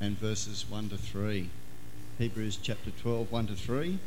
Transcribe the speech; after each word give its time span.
and 0.00 0.18
verses 0.18 0.66
1 0.68 0.90
to 0.90 0.98
3. 0.98 1.48
Hebrews 2.18 2.58
chapter 2.62 2.90
12, 2.90 3.30
1 3.30 3.46
to 3.48 3.54
3. 3.54 3.98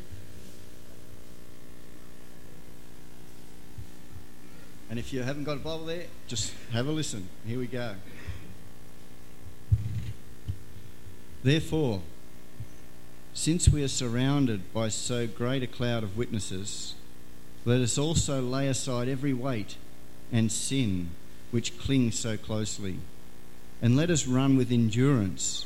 And 4.90 4.98
if 4.98 5.14
you 5.14 5.22
haven't 5.22 5.44
got 5.44 5.58
a 5.58 5.60
Bible 5.60 5.86
there, 5.86 6.06
just 6.28 6.54
have 6.72 6.88
a 6.88 6.92
listen. 6.92 7.30
Here 7.46 7.60
we 7.60 7.68
go. 7.68 7.96
Therefore, 11.44 12.02
since 13.34 13.70
we 13.70 13.84
are 13.84 13.88
surrounded 13.88 14.74
by 14.74 14.90
so 14.90 15.28
great 15.28 15.64
a 15.64 15.68
cloud 15.68 16.04
of 16.04 16.18
witnesses, 16.18 16.96
let 17.66 17.82
us 17.82 17.98
also 17.98 18.42
lay 18.42 18.68
aside 18.68 19.08
every 19.08 19.34
weight 19.34 19.78
and 20.32 20.52
sin 20.52 21.12
which 21.52 21.78
clings 21.80 22.18
so 22.18 22.38
closely, 22.38 22.98
and 23.82 23.96
let 23.96 24.10
us 24.10 24.28
run 24.28 24.58
with 24.58 24.72
endurance 24.72 25.66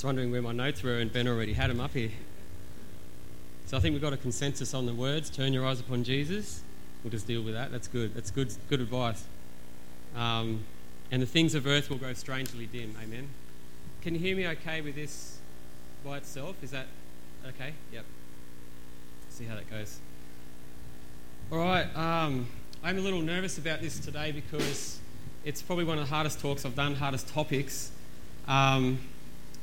Was 0.00 0.04
wondering 0.06 0.30
where 0.30 0.40
my 0.40 0.52
notes 0.52 0.82
were, 0.82 0.96
and 0.96 1.12
Ben 1.12 1.28
already 1.28 1.52
had 1.52 1.68
them 1.68 1.78
up 1.78 1.92
here. 1.92 2.08
So 3.66 3.76
I 3.76 3.80
think 3.80 3.92
we've 3.92 4.00
got 4.00 4.14
a 4.14 4.16
consensus 4.16 4.72
on 4.72 4.86
the 4.86 4.94
words. 4.94 5.28
Turn 5.28 5.52
your 5.52 5.66
eyes 5.66 5.78
upon 5.78 6.04
Jesus. 6.04 6.62
We'll 7.04 7.10
just 7.10 7.26
deal 7.26 7.42
with 7.42 7.52
that. 7.52 7.70
That's 7.70 7.86
good. 7.86 8.14
That's 8.14 8.30
good. 8.30 8.50
Good 8.70 8.80
advice. 8.80 9.22
Um, 10.16 10.64
and 11.10 11.20
the 11.20 11.26
things 11.26 11.54
of 11.54 11.66
earth 11.66 11.90
will 11.90 11.98
grow 11.98 12.14
strangely 12.14 12.64
dim. 12.64 12.96
Amen. 13.02 13.28
Can 14.00 14.14
you 14.14 14.20
hear 14.20 14.34
me 14.34 14.46
okay 14.46 14.80
with 14.80 14.94
this 14.94 15.36
by 16.02 16.16
itself? 16.16 16.56
Is 16.62 16.70
that 16.70 16.86
okay? 17.46 17.74
Yep. 17.92 18.06
See 19.28 19.44
how 19.44 19.54
that 19.54 19.68
goes. 19.68 19.98
All 21.52 21.58
right. 21.58 21.94
Um, 21.94 22.46
I'm 22.82 22.96
a 22.96 23.02
little 23.02 23.20
nervous 23.20 23.58
about 23.58 23.82
this 23.82 23.98
today 23.98 24.32
because 24.32 24.98
it's 25.44 25.60
probably 25.60 25.84
one 25.84 25.98
of 25.98 26.08
the 26.08 26.14
hardest 26.14 26.40
talks 26.40 26.64
I've 26.64 26.74
done, 26.74 26.94
hardest 26.94 27.28
topics. 27.28 27.90
Um, 28.48 28.98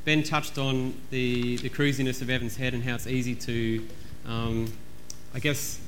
Ben 0.06 0.24
touched 0.24 0.58
on 0.58 0.94
the, 1.10 1.58
the 1.58 1.70
cruisiness 1.70 2.22
of 2.22 2.30
Evans 2.30 2.56
Head 2.56 2.74
and 2.74 2.84
how 2.84 2.96
it's 2.96 3.08
easy 3.08 3.36
to, 3.36 3.86
um, 4.26 4.72
I 5.34 5.40
guess, 5.40 5.80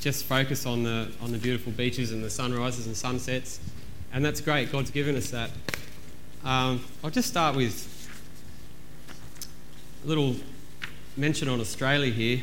just 0.00 0.24
focus 0.24 0.66
on 0.66 0.82
the, 0.82 1.10
on 1.20 1.32
the 1.32 1.38
beautiful 1.38 1.72
beaches 1.72 2.12
and 2.12 2.22
the 2.22 2.30
sunrises 2.30 2.86
and 2.86 2.96
sunsets. 2.96 3.60
And 4.12 4.24
that's 4.24 4.40
great, 4.40 4.70
God's 4.70 4.90
given 4.90 5.16
us 5.16 5.30
that. 5.30 5.50
Um, 6.44 6.84
I'll 7.02 7.10
just 7.10 7.28
start 7.28 7.56
with 7.56 7.90
a 10.04 10.08
little 10.08 10.36
mention 11.16 11.48
on 11.48 11.60
Australia 11.60 12.12
here. 12.12 12.42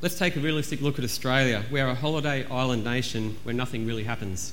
Let's 0.00 0.18
take 0.18 0.34
a 0.36 0.40
realistic 0.40 0.80
look 0.80 0.98
at 0.98 1.04
Australia. 1.04 1.64
We're 1.70 1.86
a 1.86 1.94
holiday 1.94 2.44
island 2.46 2.82
nation 2.82 3.36
where 3.44 3.54
nothing 3.54 3.86
really 3.86 4.04
happens. 4.04 4.52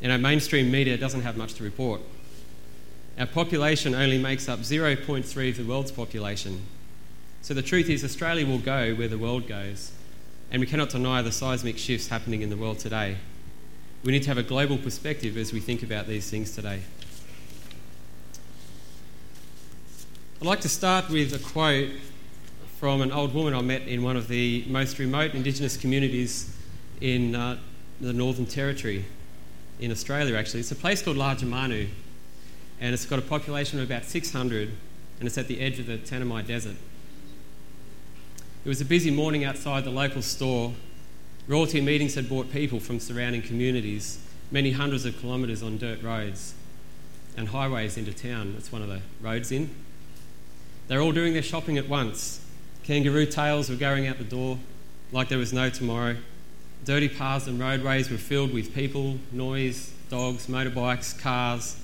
And 0.00 0.12
our 0.12 0.18
mainstream 0.18 0.70
media 0.70 0.96
doesn't 0.96 1.22
have 1.22 1.36
much 1.36 1.54
to 1.54 1.64
report. 1.64 2.00
Our 3.18 3.26
population 3.26 3.96
only 3.96 4.16
makes 4.16 4.48
up 4.48 4.60
0.3 4.60 5.50
of 5.50 5.56
the 5.56 5.64
world's 5.64 5.90
population. 5.90 6.62
So 7.42 7.52
the 7.52 7.62
truth 7.62 7.90
is, 7.90 8.04
Australia 8.04 8.46
will 8.46 8.60
go 8.60 8.94
where 8.94 9.08
the 9.08 9.18
world 9.18 9.48
goes, 9.48 9.90
and 10.52 10.60
we 10.60 10.66
cannot 10.66 10.90
deny 10.90 11.20
the 11.22 11.32
seismic 11.32 11.78
shifts 11.78 12.06
happening 12.06 12.42
in 12.42 12.50
the 12.50 12.56
world 12.56 12.78
today. 12.78 13.16
We 14.04 14.12
need 14.12 14.22
to 14.22 14.28
have 14.28 14.38
a 14.38 14.44
global 14.44 14.78
perspective 14.78 15.36
as 15.36 15.52
we 15.52 15.58
think 15.58 15.82
about 15.82 16.06
these 16.06 16.30
things 16.30 16.54
today. 16.54 16.82
I'd 20.40 20.46
like 20.46 20.60
to 20.60 20.68
start 20.68 21.10
with 21.10 21.34
a 21.34 21.40
quote 21.40 21.90
from 22.78 23.00
an 23.00 23.10
old 23.10 23.34
woman 23.34 23.52
I 23.52 23.62
met 23.62 23.82
in 23.82 24.04
one 24.04 24.16
of 24.16 24.28
the 24.28 24.64
most 24.68 25.00
remote 25.00 25.34
Indigenous 25.34 25.76
communities 25.76 26.56
in 27.00 27.34
uh, 27.34 27.58
the 28.00 28.12
Northern 28.12 28.46
Territory 28.46 29.06
in 29.80 29.90
Australia, 29.90 30.36
actually. 30.36 30.60
It's 30.60 30.70
a 30.70 30.76
place 30.76 31.02
called 31.02 31.16
Lajamanu 31.16 31.88
and 32.80 32.94
it's 32.94 33.06
got 33.06 33.18
a 33.18 33.22
population 33.22 33.78
of 33.80 33.90
about 33.90 34.04
600, 34.04 34.70
and 35.18 35.26
it's 35.26 35.38
at 35.38 35.48
the 35.48 35.60
edge 35.60 35.78
of 35.78 35.86
the 35.86 35.98
Tanami 35.98 36.46
Desert. 36.46 36.76
It 38.64 38.68
was 38.68 38.80
a 38.80 38.84
busy 38.84 39.10
morning 39.10 39.44
outside 39.44 39.84
the 39.84 39.90
local 39.90 40.22
store. 40.22 40.74
Royalty 41.46 41.80
meetings 41.80 42.14
had 42.14 42.28
brought 42.28 42.52
people 42.52 42.80
from 42.80 43.00
surrounding 43.00 43.42
communities, 43.42 44.18
many 44.50 44.72
hundreds 44.72 45.04
of 45.04 45.18
kilometres 45.18 45.62
on 45.62 45.78
dirt 45.78 46.02
roads 46.02 46.54
and 47.36 47.48
highways 47.48 47.96
into 47.96 48.12
town. 48.12 48.52
That's 48.54 48.72
one 48.72 48.82
of 48.82 48.88
the 48.88 49.00
roads 49.20 49.52
in. 49.52 49.70
They're 50.88 51.00
all 51.00 51.12
doing 51.12 51.32
their 51.32 51.42
shopping 51.42 51.78
at 51.78 51.88
once. 51.88 52.44
Kangaroo 52.82 53.26
tails 53.26 53.70
were 53.70 53.76
going 53.76 54.06
out 54.06 54.18
the 54.18 54.24
door 54.24 54.58
like 55.12 55.28
there 55.28 55.38
was 55.38 55.52
no 55.52 55.70
tomorrow. 55.70 56.16
Dirty 56.84 57.08
paths 57.08 57.46
and 57.46 57.60
roadways 57.60 58.10
were 58.10 58.16
filled 58.16 58.52
with 58.52 58.74
people, 58.74 59.18
noise, 59.30 59.92
dogs, 60.10 60.46
motorbikes, 60.46 61.18
cars, 61.18 61.76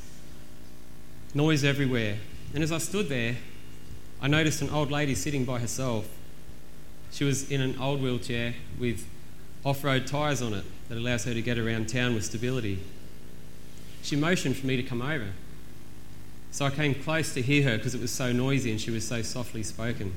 noise 1.34 1.65
everywhere. 1.65 2.19
And 2.55 2.62
as 2.62 2.71
I 2.71 2.78
stood 2.78 3.09
there, 3.09 3.37
I 4.22 4.28
noticed 4.28 4.62
an 4.62 4.71
old 4.71 4.91
lady 4.91 5.15
sitting 5.15 5.45
by 5.45 5.59
herself. 5.59 6.09
She 7.11 7.25
was 7.25 7.50
in 7.50 7.61
an 7.61 7.78
old 7.78 8.00
wheelchair 8.00 8.55
with 8.78 9.06
off 9.65 9.83
road 9.83 10.06
tyres 10.06 10.41
on 10.41 10.55
it 10.55 10.65
that 10.89 10.97
allows 10.97 11.25
her 11.25 11.34
to 11.34 11.43
get 11.43 11.59
around 11.59 11.89
town 11.89 12.15
with 12.15 12.25
stability. 12.25 12.78
She 14.03 14.17
motioned 14.17 14.56
for 14.56 14.67
me 14.67 14.77
to 14.77 14.83
come 14.83 15.03
over. 15.03 15.31
So 16.53 16.67
I 16.67 16.71
came 16.71 16.95
close 16.95 17.34
to 17.34 17.43
hear 17.43 17.65
her 17.65 17.77
because 17.77 17.95
it 17.95 18.01
was 18.01 18.12
so 18.12 18.31
noisy 18.31 18.71
and 18.71 18.81
she 18.81 18.93
was 18.93 19.06
so 19.06 19.22
softly 19.22 19.65
spoken. 19.65 20.15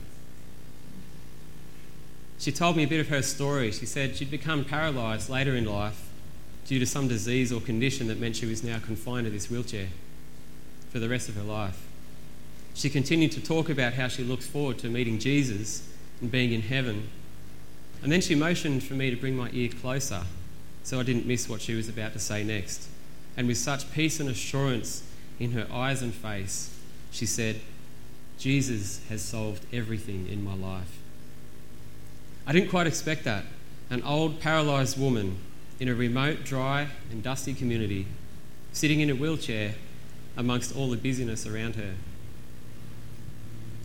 She 2.37 2.51
told 2.51 2.77
me 2.77 2.83
a 2.83 2.87
bit 2.87 2.99
of 2.99 3.07
her 3.07 3.23
story. 3.23 3.71
She 3.71 3.87
said 3.87 4.15
she'd 4.15 4.29
become 4.29 4.63
paralysed 4.63 5.29
later 5.29 5.55
in 5.55 5.65
life 5.65 6.07
due 6.67 6.77
to 6.77 6.85
some 6.85 7.07
disease 7.07 7.51
or 7.51 7.59
condition 7.59 8.07
that 8.07 8.19
meant 8.19 8.35
she 8.35 8.45
was 8.45 8.63
now 8.63 8.77
confined 8.77 9.25
to 9.25 9.31
this 9.31 9.49
wheelchair 9.49 9.87
for 10.89 10.99
the 10.99 11.09
rest 11.09 11.29
of 11.29 11.35
her 11.35 11.43
life. 11.43 11.85
She 12.73 12.89
continued 12.89 13.31
to 13.33 13.41
talk 13.41 13.69
about 13.69 13.93
how 13.93 14.07
she 14.07 14.23
looks 14.23 14.45
forward 14.45 14.77
to 14.79 14.89
meeting 14.89 15.19
Jesus 15.19 15.87
and 16.21 16.31
being 16.31 16.53
in 16.53 16.61
heaven. 16.61 17.09
And 18.03 18.11
then 18.11 18.21
she 18.21 18.35
motioned 18.35 18.83
for 18.83 18.93
me 18.93 19.09
to 19.09 19.15
bring 19.15 19.35
my 19.35 19.49
ear 19.51 19.69
closer 19.69 20.21
so 20.83 20.99
I 20.99 21.03
didn't 21.03 21.25
miss 21.25 21.49
what 21.49 21.61
she 21.61 21.73
was 21.73 21.89
about 21.89 22.13
to 22.13 22.19
say 22.19 22.43
next. 22.43 22.87
And 23.35 23.47
with 23.47 23.57
such 23.57 23.91
peace 23.91 24.19
and 24.19 24.29
assurance 24.29 25.03
in 25.39 25.51
her 25.51 25.67
eyes 25.71 26.01
and 26.01 26.13
face, 26.13 26.73
she 27.11 27.25
said, 27.25 27.61
Jesus 28.37 29.01
has 29.09 29.21
solved 29.21 29.65
everything 29.73 30.27
in 30.29 30.43
my 30.43 30.53
life. 30.53 30.99
I 32.45 32.53
didn't 32.53 32.69
quite 32.69 32.87
expect 32.87 33.23
that. 33.25 33.43
An 33.89 34.01
old, 34.03 34.39
paralysed 34.39 34.97
woman 34.97 35.37
in 35.79 35.89
a 35.89 35.95
remote, 35.95 36.43
dry, 36.43 36.87
and 37.11 37.23
dusty 37.23 37.53
community, 37.53 38.05
sitting 38.71 38.99
in 38.99 39.09
a 39.09 39.15
wheelchair 39.15 39.75
amongst 40.37 40.75
all 40.75 40.89
the 40.89 40.97
busyness 40.97 41.45
around 41.45 41.75
her. 41.75 41.95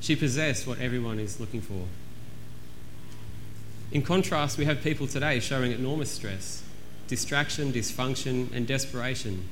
She 0.00 0.14
possessed 0.14 0.66
what 0.66 0.78
everyone 0.78 1.18
is 1.18 1.40
looking 1.40 1.62
for. 1.62 1.86
In 3.90 4.02
contrast, 4.02 4.58
we 4.58 4.64
have 4.66 4.82
people 4.82 5.06
today 5.06 5.40
showing 5.40 5.72
enormous 5.72 6.10
stress, 6.10 6.62
distraction, 7.08 7.72
dysfunction, 7.72 8.52
and 8.54 8.66
desperation, 8.66 9.48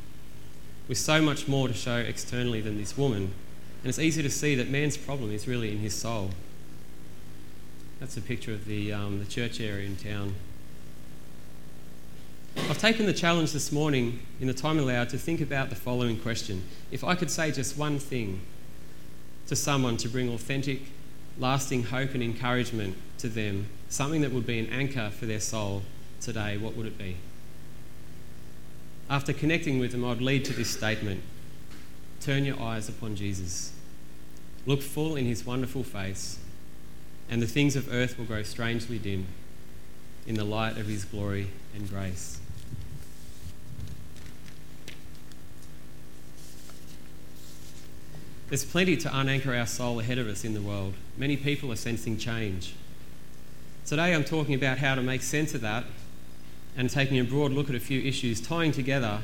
with 0.89 0.99
so 0.99 1.21
much 1.21 1.49
more 1.49 1.69
to 1.69 1.75
show 1.75 1.97
externally 1.97 2.61
than 2.61 2.79
this 2.79 2.97
woman. 2.97 3.33
And 3.83 3.89
it's 3.89 3.99
easy 3.99 4.23
to 4.23 4.31
see 4.31 4.55
that 4.55 4.69
man's 4.69 4.97
problem 4.97 5.31
is 5.31 5.49
really 5.49 5.73
in 5.73 5.79
his 5.79 5.95
soul. 5.95 6.31
That's 7.99 8.17
a 8.17 8.23
picture 8.23 8.53
of 8.53 8.65
the, 8.65 8.93
um, 8.93 9.19
the 9.19 9.27
church 9.27 9.61
area 9.61 9.87
in 9.87 9.97
town. 9.97 10.35
I've 12.57 12.79
taken 12.79 13.07
the 13.07 13.13
challenge 13.13 13.53
this 13.53 13.71
morning 13.71 14.21
in 14.41 14.47
the 14.47 14.55
time 14.55 14.79
allowed 14.79 15.09
to 15.11 15.19
think 15.19 15.41
about 15.41 15.71
the 15.71 15.77
following 15.77 16.19
question. 16.19 16.65
If 16.91 17.05
I 17.05 17.15
could 17.15 17.31
say 17.31 17.53
just 17.53 17.77
one 17.77 17.99
thing 17.99 18.41
to 19.47 19.57
someone 19.57 19.97
to 19.99 20.09
bring 20.09 20.29
authentic, 20.29 20.83
lasting 21.39 21.85
hope 21.85 22.15
and 22.15 22.23
encouragement 22.23 22.97
to 23.19 23.29
them, 23.29 23.67
something 23.89 24.21
that 24.23 24.33
would 24.33 24.47
be 24.47 24.59
an 24.59 24.67
anchor 24.67 25.11
for 25.11 25.27
their 25.27 25.41
soul 25.41 25.83
today, 26.21 26.57
what 26.57 26.77
would 26.77 26.87
it 26.87 26.99
be? 26.99 27.17
After 29.09 29.33
connecting 29.33 29.79
with 29.79 29.93
them, 29.93 30.05
I'd 30.05 30.21
lead 30.21 30.45
to 30.47 30.53
this 30.53 30.71
statement 30.71 31.23
Turn 32.21 32.45
your 32.45 32.61
eyes 32.61 32.87
upon 32.87 33.17
Jesus. 33.17 33.73
Look 34.67 34.83
full 34.83 35.17
in 35.17 35.25
his 35.25 35.47
wonderful 35.47 35.83
face, 35.83 36.39
and 37.31 37.41
the 37.41 37.47
things 37.47 37.77
of 37.77 37.91
earth 37.91 38.19
will 38.19 38.27
grow 38.27 38.43
strangely 38.43 38.99
dim. 38.99 39.27
in 40.27 40.35
the 40.35 40.45
light 40.45 40.77
of 40.77 40.87
his 40.87 41.07
glory 41.07 41.49
and 41.75 41.89
grace. 41.89 42.41
There's 48.49 48.65
plenty 48.65 48.97
to 48.97 49.09
unanchor 49.09 49.57
our 49.57 49.67
soul 49.67 50.01
ahead 50.01 50.19
of 50.19 50.27
us 50.27 50.45
in 50.45 50.55
the 50.55 50.61
world. 50.61 50.95
Many 51.17 51.37
people 51.37 51.71
are 51.71 51.77
sensing 51.77 52.19
change. 52.19 52.75
Today 53.87 54.13
I'm 54.13 54.25
talking 54.25 54.55
about 54.55 54.79
how 54.79 54.97
to 54.97 55.03
make 55.03 55.23
sense 55.23 55.55
of 55.55 55.61
that 55.61 55.85
and 56.77 56.91
taking 56.91 57.19
a 57.19 57.25
broad 57.25 57.53
look 57.53 57.69
at 57.69 57.77
a 57.77 57.81
few 57.81 58.01
issues, 58.01 58.41
tying 58.41 58.73
together 58.73 59.21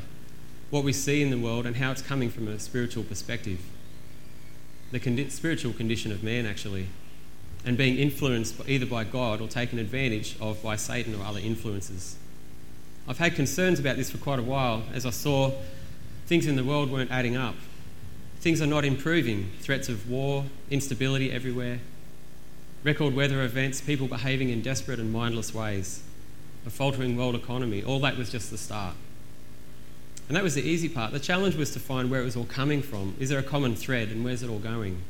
what 0.71 0.85
we 0.85 0.93
see 0.93 1.23
in 1.23 1.31
the 1.31 1.39
world 1.39 1.67
and 1.67 1.77
how 1.77 1.91
it's 1.91 2.03
coming 2.03 2.31
from 2.31 2.47
a 2.47 2.59
spiritual 2.61 3.03
perspective. 3.03 3.59
The 4.93 5.01
condi- 5.01 5.31
spiritual 5.31 5.73
condition 5.73 6.13
of 6.13 6.23
man, 6.23 6.47
actually, 6.47 6.87
and 7.65 7.77
being 7.77 7.97
influenced 7.97 8.55
either 8.69 8.87
by 8.87 9.03
God 9.03 9.41
or 9.41 9.49
taken 9.49 9.81
advantage 9.81 10.37
of 10.41 10.63
by 10.63 10.77
Satan 10.77 11.15
or 11.15 11.25
other 11.25 11.41
influences. 11.41 12.17
I've 13.09 13.19
had 13.19 13.35
concerns 13.35 13.79
about 13.79 13.97
this 13.97 14.11
for 14.11 14.19
quite 14.19 14.39
a 14.39 14.43
while 14.43 14.83
as 14.93 15.07
I 15.07 15.11
saw 15.11 15.53
things 16.27 16.47
in 16.47 16.57
the 16.57 16.65
world 16.65 16.91
weren't 16.91 17.11
adding 17.11 17.37
up. 17.37 17.55
Things 18.41 18.61
are 18.61 18.67
not 18.67 18.85
improving. 18.85 19.51
Threats 19.61 19.89
of 19.89 20.11
war, 20.11 20.45
instability 20.71 21.33
everywhere, 21.33 21.81
record 22.83 23.15
weather 23.15 23.43
events, 23.43 23.81
people 23.81 24.07
behaving 24.07 24.51
in 24.51 24.63
desperate 24.63 24.99
and 24.99 25.13
mindless 25.13 25.55
ways, 25.55 26.03
a 26.67 26.71
faltering 26.71 27.17
world 27.17 27.35
economy. 27.35 27.83
All 27.83 28.01
that 28.01 28.17
was 28.17 28.31
just 28.31 28.51
the 28.51 28.59
start. 28.59 28.95
And 30.29 30.37
that 30.37 30.43
was 30.43 30.55
the 30.55 30.63
easy 30.63 30.89
part. 30.89 31.13
The 31.13 31.21
challenge 31.21 31.55
was 31.55 31.73
to 31.73 31.81
find 31.81 32.11
where 32.11 32.21
it 32.21 32.25
was 32.25 32.37
all 32.37 32.45
coming 32.45 32.83
from. 32.83 33.15
Is 33.21 33.29
there 33.29 33.39
a 33.39 33.45
common 33.45 33.77
thread 33.77 34.09
and 34.09 34.25
where's 34.25 34.43
it 34.43 34.51
all 34.51 34.59
going? 34.59 35.03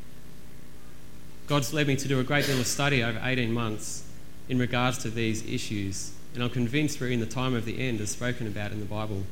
God's 1.47 1.73
led 1.73 1.87
me 1.87 1.97
to 1.97 2.09
do 2.09 2.21
a 2.21 2.25
great 2.25 2.45
deal 2.45 2.59
of 2.59 2.67
study 2.67 3.03
over 3.03 3.21
18 3.23 3.53
months 3.53 4.05
in 4.49 4.59
regards 4.59 4.99
to 4.99 5.11
these 5.11 5.47
issues, 5.47 6.13
and 6.35 6.43
I'm 6.43 6.51
convinced 6.51 7.01
we're 7.01 7.09
in 7.09 7.21
the 7.21 7.27
time 7.27 7.55
of 7.55 7.65
the 7.65 7.81
end 7.81 8.01
as 8.01 8.11
spoken 8.11 8.47
about 8.47 8.73
in 8.73 8.81
the 8.81 8.87
Bible, 8.87 9.25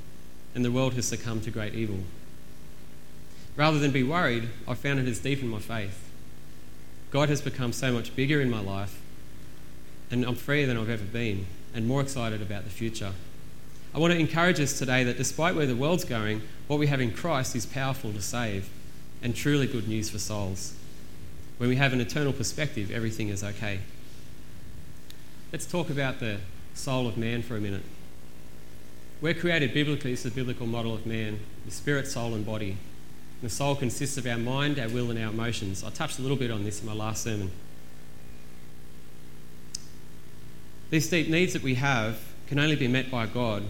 and 0.55 0.65
the 0.65 0.73
world 0.73 0.95
has 0.95 1.07
succumbed 1.07 1.45
to 1.45 1.51
great 1.51 1.75
evil. 1.75 1.99
Rather 3.57 3.79
than 3.79 3.91
be 3.91 4.03
worried, 4.03 4.49
I've 4.67 4.79
found 4.79 4.99
it 4.99 5.07
has 5.07 5.19
deepened 5.19 5.51
my 5.51 5.59
faith. 5.59 6.09
God 7.11 7.29
has 7.29 7.41
become 7.41 7.73
so 7.73 7.93
much 7.93 8.17
bigger 8.17 8.41
in 8.41 8.51
my 8.51 8.61
life, 8.61 9.01
and 10.11 10.25
I'm 10.25 10.35
freer 10.35 10.67
than 10.67 10.77
I've 10.77 10.91
ever 10.91 11.05
been, 11.05 11.47
and 11.75 11.87
more 11.87 12.01
excited 12.01 12.43
about 12.43 12.65
the 12.65 12.71
future. 12.71 13.13
I 13.95 13.99
want 13.99 14.13
to 14.13 14.19
encourage 14.19 14.59
us 14.59 14.77
today 14.77 15.05
that 15.05 15.17
despite 15.17 15.55
where 15.55 15.67
the 15.67 15.77
world's 15.77 16.05
going, 16.05 16.43
what 16.67 16.81
we 16.81 16.89
have 16.89 17.01
in 17.01 17.13
Christ 17.13 17.55
is 17.55 17.65
powerful 17.65 18.13
to 18.13 18.21
save 18.21 18.69
and 19.23 19.37
truly 19.37 19.67
good 19.67 19.87
news 19.87 20.11
for 20.11 20.19
souls. 20.19 20.75
When 21.59 21.69
we 21.69 21.77
have 21.77 21.93
an 21.93 22.01
eternal 22.01 22.33
perspective, 22.33 22.91
everything 22.91 23.29
is 23.29 23.45
okay. 23.45 23.81
Let's 25.53 25.67
talk 25.67 25.89
about 25.89 26.19
the 26.19 26.39
soul 26.75 27.07
of 27.07 27.17
man 27.17 27.43
for 27.43 27.57
a 27.57 27.61
minute. 27.61 27.83
We're 29.21 29.35
created 29.35 29.73
biblically, 29.73 30.13
it's 30.13 30.25
the 30.25 30.31
biblical 30.31 30.67
model 30.67 30.95
of 30.95 31.07
man, 31.07 31.41
the 31.65 31.71
spirit, 31.71 32.07
soul, 32.07 32.35
and 32.35 32.45
body. 32.45 32.77
The 33.43 33.49
soul 33.49 33.75
consists 33.75 34.17
of 34.17 34.27
our 34.27 34.39
mind, 34.39 34.79
our 34.79 34.89
will, 34.89 35.11
and 35.11 35.19
our 35.19 35.31
emotions. 35.31 35.83
I 35.85 35.91
touched 35.91 36.19
a 36.19 36.23
little 36.23 36.37
bit 36.37 36.51
on 36.51 36.65
this 36.65 36.81
in 36.81 36.87
my 36.87 36.93
last 36.93 37.23
sermon. 37.23 37.51
These 40.91 41.09
deep 41.09 41.29
needs 41.29 41.53
that 41.55 41.63
we 41.63 41.75
have 41.77 42.21
can 42.47 42.59
only 42.59 42.77
be 42.77 42.89
met 42.89 43.11
by 43.11 43.27
God. 43.27 43.65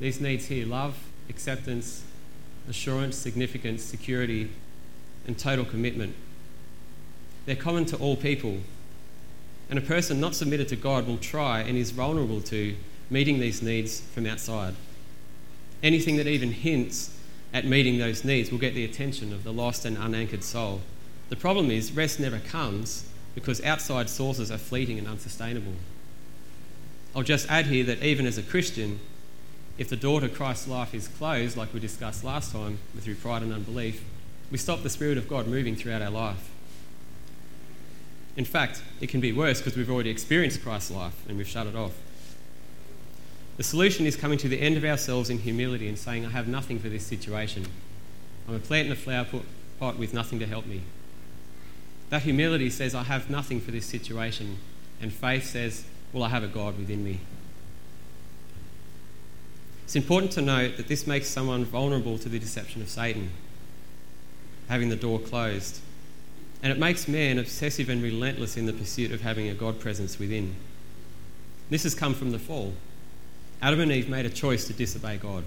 These 0.00 0.20
needs 0.20 0.46
here 0.46 0.66
love, 0.66 0.96
acceptance, 1.28 2.02
assurance, 2.68 3.16
significance, 3.16 3.82
security, 3.82 4.50
and 5.26 5.38
total 5.38 5.64
commitment. 5.64 6.14
They're 7.46 7.56
common 7.56 7.84
to 7.86 7.96
all 7.96 8.16
people. 8.16 8.58
And 9.72 9.78
a 9.78 9.86
person 9.86 10.20
not 10.20 10.34
submitted 10.34 10.68
to 10.68 10.76
God 10.76 11.06
will 11.06 11.16
try 11.16 11.60
and 11.60 11.78
is 11.78 11.92
vulnerable 11.92 12.42
to 12.42 12.76
meeting 13.08 13.40
these 13.40 13.62
needs 13.62 14.02
from 14.02 14.26
outside. 14.26 14.74
Anything 15.82 16.16
that 16.16 16.26
even 16.26 16.52
hints 16.52 17.16
at 17.54 17.64
meeting 17.64 17.96
those 17.96 18.22
needs 18.22 18.50
will 18.50 18.58
get 18.58 18.74
the 18.74 18.84
attention 18.84 19.32
of 19.32 19.44
the 19.44 19.50
lost 19.50 19.86
and 19.86 19.96
unanchored 19.96 20.44
soul. 20.44 20.82
The 21.30 21.36
problem 21.36 21.70
is, 21.70 21.90
rest 21.90 22.20
never 22.20 22.38
comes 22.38 23.08
because 23.34 23.64
outside 23.64 24.10
sources 24.10 24.50
are 24.50 24.58
fleeting 24.58 24.98
and 24.98 25.08
unsustainable. 25.08 25.76
I'll 27.16 27.22
just 27.22 27.50
add 27.50 27.64
here 27.64 27.84
that 27.84 28.02
even 28.02 28.26
as 28.26 28.36
a 28.36 28.42
Christian, 28.42 29.00
if 29.78 29.88
the 29.88 29.96
door 29.96 30.20
to 30.20 30.28
Christ's 30.28 30.68
life 30.68 30.94
is 30.94 31.08
closed, 31.08 31.56
like 31.56 31.72
we 31.72 31.80
discussed 31.80 32.24
last 32.24 32.52
time, 32.52 32.78
through 33.00 33.14
pride 33.14 33.40
and 33.40 33.54
unbelief, 33.54 34.04
we 34.50 34.58
stop 34.58 34.82
the 34.82 34.90
Spirit 34.90 35.16
of 35.16 35.30
God 35.30 35.46
moving 35.46 35.76
throughout 35.76 36.02
our 36.02 36.10
life. 36.10 36.51
In 38.36 38.44
fact, 38.44 38.82
it 39.00 39.08
can 39.08 39.20
be 39.20 39.32
worse 39.32 39.58
because 39.58 39.76
we've 39.76 39.90
already 39.90 40.10
experienced 40.10 40.62
Christ's 40.62 40.90
life 40.90 41.28
and 41.28 41.36
we've 41.36 41.46
shut 41.46 41.66
it 41.66 41.76
off. 41.76 41.92
The 43.58 43.62
solution 43.62 44.06
is 44.06 44.16
coming 44.16 44.38
to 44.38 44.48
the 44.48 44.60
end 44.60 44.76
of 44.76 44.84
ourselves 44.84 45.28
in 45.28 45.38
humility 45.38 45.86
and 45.86 45.98
saying, 45.98 46.24
I 46.24 46.30
have 46.30 46.48
nothing 46.48 46.78
for 46.78 46.88
this 46.88 47.06
situation. 47.06 47.66
I'm 48.48 48.54
a 48.54 48.58
plant 48.58 48.86
in 48.86 48.92
a 48.92 48.96
flower 48.96 49.26
pot 49.78 49.98
with 49.98 50.14
nothing 50.14 50.38
to 50.38 50.46
help 50.46 50.66
me. 50.66 50.82
That 52.08 52.22
humility 52.22 52.70
says, 52.70 52.94
I 52.94 53.04
have 53.04 53.30
nothing 53.30 53.60
for 53.60 53.70
this 53.70 53.86
situation. 53.86 54.58
And 55.00 55.12
faith 55.12 55.46
says, 55.46 55.84
Well, 56.12 56.22
I 56.22 56.28
have 56.28 56.42
a 56.42 56.48
God 56.48 56.78
within 56.78 57.04
me. 57.04 57.20
It's 59.84 59.96
important 59.96 60.32
to 60.32 60.42
note 60.42 60.76
that 60.76 60.88
this 60.88 61.06
makes 61.06 61.28
someone 61.28 61.64
vulnerable 61.64 62.18
to 62.18 62.28
the 62.28 62.38
deception 62.38 62.80
of 62.80 62.88
Satan, 62.88 63.30
having 64.68 64.88
the 64.88 64.96
door 64.96 65.18
closed. 65.18 65.80
And 66.62 66.72
it 66.72 66.78
makes 66.78 67.08
man 67.08 67.38
obsessive 67.38 67.88
and 67.88 68.02
relentless 68.02 68.56
in 68.56 68.66
the 68.66 68.72
pursuit 68.72 69.10
of 69.10 69.22
having 69.22 69.48
a 69.48 69.54
God 69.54 69.80
presence 69.80 70.18
within. 70.18 70.54
This 71.70 71.82
has 71.82 71.94
come 71.94 72.14
from 72.14 72.30
the 72.30 72.38
fall. 72.38 72.74
Adam 73.60 73.80
and 73.80 73.90
Eve 73.90 74.08
made 74.08 74.26
a 74.26 74.30
choice 74.30 74.66
to 74.66 74.72
disobey 74.72 75.16
God. 75.16 75.44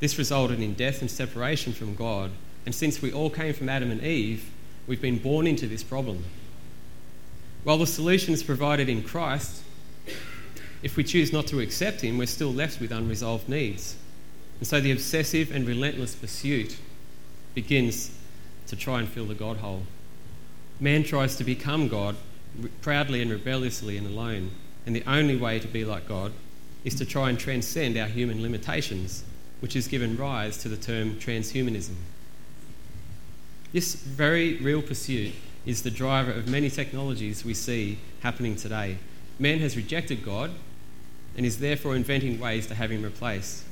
This 0.00 0.18
resulted 0.18 0.60
in 0.60 0.74
death 0.74 1.00
and 1.00 1.10
separation 1.10 1.72
from 1.72 1.94
God, 1.94 2.30
and 2.66 2.74
since 2.74 3.00
we 3.00 3.12
all 3.12 3.30
came 3.30 3.54
from 3.54 3.68
Adam 3.68 3.90
and 3.90 4.02
Eve, 4.02 4.50
we've 4.86 5.00
been 5.00 5.18
born 5.18 5.46
into 5.46 5.66
this 5.66 5.82
problem. 5.82 6.24
While 7.64 7.78
the 7.78 7.86
solution 7.86 8.32
is 8.32 8.42
provided 8.42 8.88
in 8.88 9.02
Christ, 9.02 9.62
if 10.82 10.96
we 10.96 11.04
choose 11.04 11.32
not 11.32 11.46
to 11.48 11.60
accept 11.60 12.00
Him, 12.00 12.16
we're 12.16 12.26
still 12.26 12.52
left 12.52 12.80
with 12.80 12.92
unresolved 12.92 13.48
needs. 13.48 13.96
And 14.58 14.66
so 14.66 14.80
the 14.80 14.92
obsessive 14.92 15.54
and 15.54 15.66
relentless 15.66 16.14
pursuit 16.14 16.78
begins 17.54 18.10
to 18.70 18.76
try 18.76 19.00
and 19.00 19.08
fill 19.08 19.26
the 19.26 19.34
God 19.34 19.58
hole. 19.58 19.82
Man 20.78 21.04
tries 21.04 21.36
to 21.36 21.44
become 21.44 21.88
God 21.88 22.16
proudly 22.80 23.20
and 23.20 23.30
rebelliously 23.30 23.96
and 23.96 24.06
alone. 24.06 24.52
And 24.86 24.96
the 24.96 25.04
only 25.06 25.36
way 25.36 25.58
to 25.58 25.68
be 25.68 25.84
like 25.84 26.08
God 26.08 26.32
is 26.84 26.94
to 26.94 27.04
try 27.04 27.28
and 27.28 27.38
transcend 27.38 27.98
our 27.98 28.06
human 28.06 28.40
limitations, 28.40 29.24
which 29.60 29.74
has 29.74 29.88
given 29.88 30.16
rise 30.16 30.56
to 30.58 30.68
the 30.68 30.76
term 30.76 31.16
transhumanism. 31.16 31.96
This 33.72 33.94
very 33.94 34.56
real 34.56 34.82
pursuit 34.82 35.34
is 35.66 35.82
the 35.82 35.90
driver 35.90 36.32
of 36.32 36.48
many 36.48 36.70
technologies 36.70 37.44
we 37.44 37.54
see 37.54 37.98
happening 38.20 38.56
today. 38.56 38.98
Man 39.38 39.58
has 39.58 39.76
rejected 39.76 40.24
God 40.24 40.52
and 41.36 41.44
is 41.44 41.58
therefore 41.58 41.94
inventing 41.94 42.40
ways 42.40 42.66
to 42.68 42.74
have 42.74 42.90
him 42.90 43.02
replaced. 43.02 43.64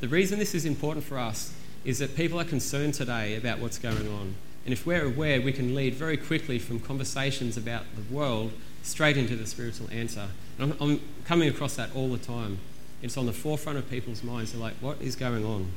The 0.00 0.08
reason 0.08 0.38
this 0.38 0.54
is 0.54 0.64
important 0.64 1.04
for 1.04 1.18
us 1.18 1.52
is 1.84 1.98
that 1.98 2.14
people 2.16 2.38
are 2.40 2.44
concerned 2.44 2.94
today 2.94 3.36
about 3.36 3.58
what's 3.58 3.78
going 3.78 4.08
on. 4.08 4.34
And 4.64 4.72
if 4.72 4.86
we're 4.86 5.04
aware, 5.04 5.40
we 5.40 5.52
can 5.52 5.74
lead 5.74 5.94
very 5.94 6.16
quickly 6.16 6.58
from 6.58 6.80
conversations 6.80 7.56
about 7.56 7.84
the 7.96 8.14
world 8.14 8.52
straight 8.82 9.16
into 9.16 9.36
the 9.36 9.46
spiritual 9.46 9.88
answer. 9.90 10.28
And 10.58 10.72
I'm, 10.72 10.82
I'm 10.82 11.00
coming 11.24 11.48
across 11.48 11.76
that 11.76 11.94
all 11.94 12.08
the 12.08 12.18
time. 12.18 12.58
It's 13.02 13.16
on 13.16 13.26
the 13.26 13.32
forefront 13.32 13.78
of 13.78 13.88
people's 13.88 14.22
minds. 14.22 14.52
They're 14.52 14.60
like, 14.60 14.74
what 14.74 15.00
is 15.00 15.16
going 15.16 15.44
on? 15.44 15.70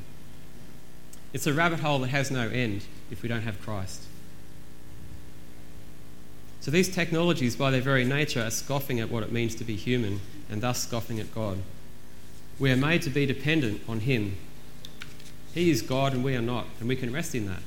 It's 1.31 1.47
a 1.47 1.53
rabbit 1.53 1.79
hole 1.79 1.99
that 1.99 2.09
has 2.09 2.29
no 2.29 2.49
end 2.49 2.83
if 3.09 3.23
we 3.23 3.29
don't 3.29 3.41
have 3.41 3.61
Christ. 3.61 4.03
So 6.59 6.71
these 6.71 6.93
technologies, 6.93 7.55
by 7.55 7.71
their 7.71 7.81
very 7.81 8.05
nature, 8.05 8.41
are 8.41 8.51
scoffing 8.51 8.99
at 8.99 9.09
what 9.09 9.23
it 9.23 9.31
means 9.31 9.55
to 9.55 9.63
be 9.63 9.75
human 9.75 10.21
and 10.49 10.61
thus 10.61 10.83
scoffing 10.83 11.19
at 11.19 11.33
God. 11.33 11.59
We 12.59 12.71
are 12.71 12.77
made 12.77 13.01
to 13.03 13.09
be 13.09 13.25
dependent 13.25 13.81
on 13.87 14.01
Him 14.01 14.37
he 15.53 15.69
is 15.69 15.81
God 15.81 16.13
and 16.13 16.23
we 16.23 16.35
are 16.35 16.41
not, 16.41 16.65
and 16.79 16.89
we 16.89 16.95
can 16.95 17.13
rest 17.13 17.35
in 17.35 17.47
that. 17.47 17.61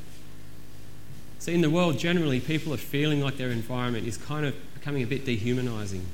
So, 1.38 1.52
in 1.52 1.60
the 1.60 1.70
world, 1.70 1.98
generally, 1.98 2.40
people 2.40 2.74
are 2.74 2.78
feeling 2.78 3.20
like 3.20 3.36
their 3.36 3.50
environment 3.50 4.06
is 4.06 4.16
kind 4.16 4.44
of 4.44 4.54
becoming 4.74 5.02
a 5.02 5.06
bit 5.06 5.24
dehumanizing. 5.24 6.04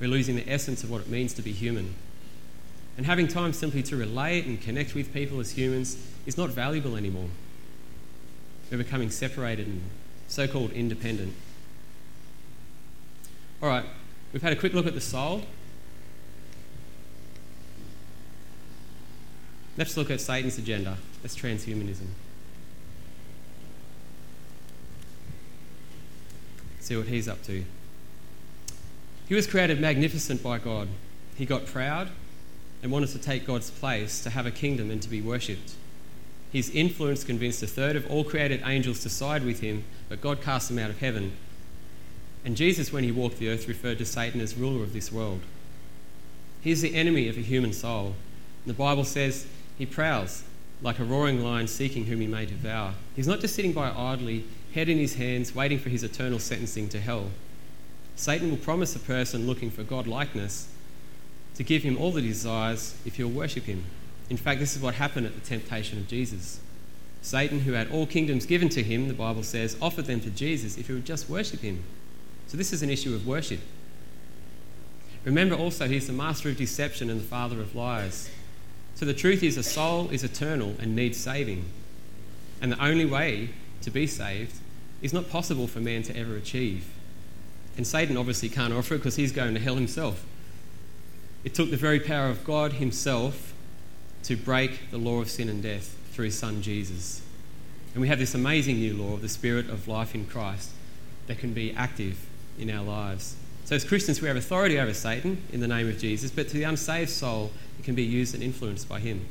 We're 0.00 0.10
losing 0.10 0.36
the 0.36 0.50
essence 0.50 0.82
of 0.82 0.90
what 0.90 1.00
it 1.02 1.08
means 1.08 1.32
to 1.34 1.42
be 1.42 1.52
human. 1.52 1.94
And 2.96 3.06
having 3.06 3.28
time 3.28 3.52
simply 3.52 3.82
to 3.84 3.96
relate 3.96 4.46
and 4.46 4.60
connect 4.60 4.94
with 4.94 5.12
people 5.12 5.38
as 5.38 5.52
humans 5.52 5.96
is 6.24 6.36
not 6.36 6.50
valuable 6.50 6.96
anymore. 6.96 7.28
We're 8.70 8.78
becoming 8.78 9.10
separated 9.10 9.66
and 9.66 9.82
so 10.28 10.48
called 10.48 10.72
independent. 10.72 11.34
All 13.62 13.68
right, 13.68 13.84
we've 14.32 14.42
had 14.42 14.52
a 14.52 14.56
quick 14.56 14.74
look 14.74 14.86
at 14.86 14.94
the 14.94 15.00
soul. 15.00 15.42
Let's 19.76 19.96
look 19.96 20.10
at 20.10 20.20
Satan's 20.20 20.58
agenda. 20.58 20.96
That's 21.22 21.36
transhumanism. 21.36 22.06
See 26.80 26.96
what 26.96 27.08
he's 27.08 27.28
up 27.28 27.42
to. 27.44 27.64
He 29.28 29.34
was 29.34 29.46
created 29.46 29.80
magnificent 29.80 30.42
by 30.42 30.58
God. 30.58 30.88
He 31.34 31.44
got 31.44 31.66
proud 31.66 32.10
and 32.82 32.92
wanted 32.92 33.08
to 33.08 33.18
take 33.18 33.46
God's 33.46 33.70
place, 33.70 34.22
to 34.22 34.30
have 34.30 34.46
a 34.46 34.50
kingdom 34.50 34.90
and 34.90 35.02
to 35.02 35.08
be 35.08 35.20
worshipped. 35.20 35.72
His 36.52 36.70
influence 36.70 37.24
convinced 37.24 37.62
a 37.62 37.66
third 37.66 37.96
of 37.96 38.08
all 38.10 38.22
created 38.22 38.62
angels 38.64 39.00
to 39.00 39.08
side 39.08 39.44
with 39.44 39.60
him, 39.60 39.84
but 40.08 40.20
God 40.20 40.40
cast 40.40 40.68
them 40.68 40.78
out 40.78 40.90
of 40.90 41.00
heaven. 41.00 41.32
And 42.44 42.56
Jesus, 42.56 42.92
when 42.92 43.02
he 43.02 43.10
walked 43.10 43.38
the 43.38 43.48
earth, 43.48 43.66
referred 43.66 43.98
to 43.98 44.06
Satan 44.06 44.40
as 44.40 44.54
ruler 44.54 44.84
of 44.84 44.92
this 44.92 45.10
world. 45.10 45.40
He 46.60 46.70
is 46.70 46.80
the 46.80 46.94
enemy 46.94 47.28
of 47.28 47.36
a 47.36 47.40
human 47.40 47.72
soul. 47.72 48.14
The 48.64 48.72
Bible 48.72 49.04
says 49.04 49.46
he 49.78 49.86
prowls 49.86 50.42
like 50.82 50.98
a 50.98 51.04
roaring 51.04 51.42
lion 51.42 51.66
seeking 51.66 52.06
whom 52.06 52.20
he 52.20 52.26
may 52.26 52.46
devour. 52.46 52.94
He's 53.14 53.26
not 53.26 53.40
just 53.40 53.54
sitting 53.54 53.72
by 53.72 53.90
idly, 53.90 54.44
head 54.74 54.88
in 54.88 54.98
his 54.98 55.14
hands, 55.14 55.54
waiting 55.54 55.78
for 55.78 55.88
his 55.88 56.02
eternal 56.02 56.38
sentencing 56.38 56.88
to 56.90 57.00
hell. 57.00 57.30
Satan 58.14 58.50
will 58.50 58.58
promise 58.58 58.94
a 58.94 58.98
person 58.98 59.46
looking 59.46 59.70
for 59.70 59.82
God 59.82 60.06
likeness 60.06 60.68
to 61.54 61.62
give 61.62 61.82
him 61.82 61.96
all 61.96 62.12
that 62.12 62.22
he 62.22 62.28
desires 62.28 62.96
if 63.06 63.16
he'll 63.16 63.28
worship 63.28 63.64
him. 63.64 63.84
In 64.28 64.36
fact, 64.36 64.60
this 64.60 64.76
is 64.76 64.82
what 64.82 64.94
happened 64.94 65.26
at 65.26 65.34
the 65.34 65.40
temptation 65.40 65.98
of 65.98 66.08
Jesus. 66.08 66.60
Satan, 67.22 67.60
who 67.60 67.72
had 67.72 67.90
all 67.90 68.06
kingdoms 68.06 68.46
given 68.46 68.68
to 68.70 68.82
him, 68.82 69.08
the 69.08 69.14
Bible 69.14 69.42
says, 69.42 69.76
offered 69.80 70.06
them 70.06 70.20
to 70.20 70.30
Jesus 70.30 70.76
if 70.76 70.86
he 70.86 70.92
would 70.92 71.06
just 71.06 71.28
worship 71.28 71.60
him. 71.60 71.82
So 72.46 72.56
this 72.56 72.72
is 72.72 72.82
an 72.82 72.90
issue 72.90 73.14
of 73.14 73.26
worship. 73.26 73.60
Remember 75.24 75.56
also, 75.56 75.88
he's 75.88 76.06
the 76.06 76.12
master 76.12 76.50
of 76.50 76.56
deception 76.56 77.10
and 77.10 77.20
the 77.20 77.24
father 77.24 77.60
of 77.60 77.74
lies. 77.74 78.30
So 78.96 79.06
the 79.06 79.14
truth 79.14 79.42
is, 79.42 79.56
a 79.56 79.62
soul 79.62 80.10
is 80.10 80.24
eternal 80.24 80.74
and 80.80 80.96
needs 80.96 81.18
saving. 81.18 81.66
And 82.60 82.72
the 82.72 82.84
only 82.84 83.04
way 83.04 83.50
to 83.82 83.90
be 83.90 84.06
saved 84.06 84.56
is 85.00 85.12
not 85.12 85.30
possible 85.30 85.66
for 85.66 85.80
man 85.80 86.02
to 86.04 86.16
ever 86.16 86.34
achieve. 86.34 86.86
And 87.76 87.86
Satan 87.86 88.16
obviously 88.16 88.48
can't 88.48 88.72
offer 88.72 88.94
it 88.94 88.98
because 88.98 89.16
he's 89.16 89.32
going 89.32 89.54
to 89.54 89.60
hell 89.60 89.76
himself. 89.76 90.24
It 91.46 91.54
took 91.54 91.70
the 91.70 91.76
very 91.76 92.00
power 92.00 92.28
of 92.28 92.42
God 92.42 92.72
Himself 92.72 93.54
to 94.24 94.36
break 94.36 94.90
the 94.90 94.98
law 94.98 95.20
of 95.20 95.30
sin 95.30 95.48
and 95.48 95.62
death 95.62 95.96
through 96.10 96.24
His 96.24 96.36
Son 96.36 96.60
Jesus. 96.60 97.22
And 97.94 98.02
we 98.02 98.08
have 98.08 98.18
this 98.18 98.34
amazing 98.34 98.78
new 98.78 98.94
law 98.94 99.14
of 99.14 99.22
the 99.22 99.28
Spirit 99.28 99.70
of 99.70 99.86
life 99.86 100.12
in 100.12 100.26
Christ 100.26 100.70
that 101.28 101.38
can 101.38 101.52
be 101.52 101.72
active 101.72 102.26
in 102.58 102.68
our 102.68 102.82
lives. 102.82 103.36
So, 103.64 103.76
as 103.76 103.84
Christians, 103.84 104.20
we 104.20 104.26
have 104.26 104.36
authority 104.36 104.76
over 104.80 104.92
Satan 104.92 105.40
in 105.52 105.60
the 105.60 105.68
name 105.68 105.88
of 105.88 105.98
Jesus, 105.98 106.32
but 106.32 106.48
to 106.48 106.54
the 106.54 106.64
unsaved 106.64 107.10
soul, 107.10 107.52
it 107.78 107.84
can 107.84 107.94
be 107.94 108.02
used 108.02 108.34
and 108.34 108.42
influenced 108.42 108.88
by 108.88 109.00
him. 109.00 109.26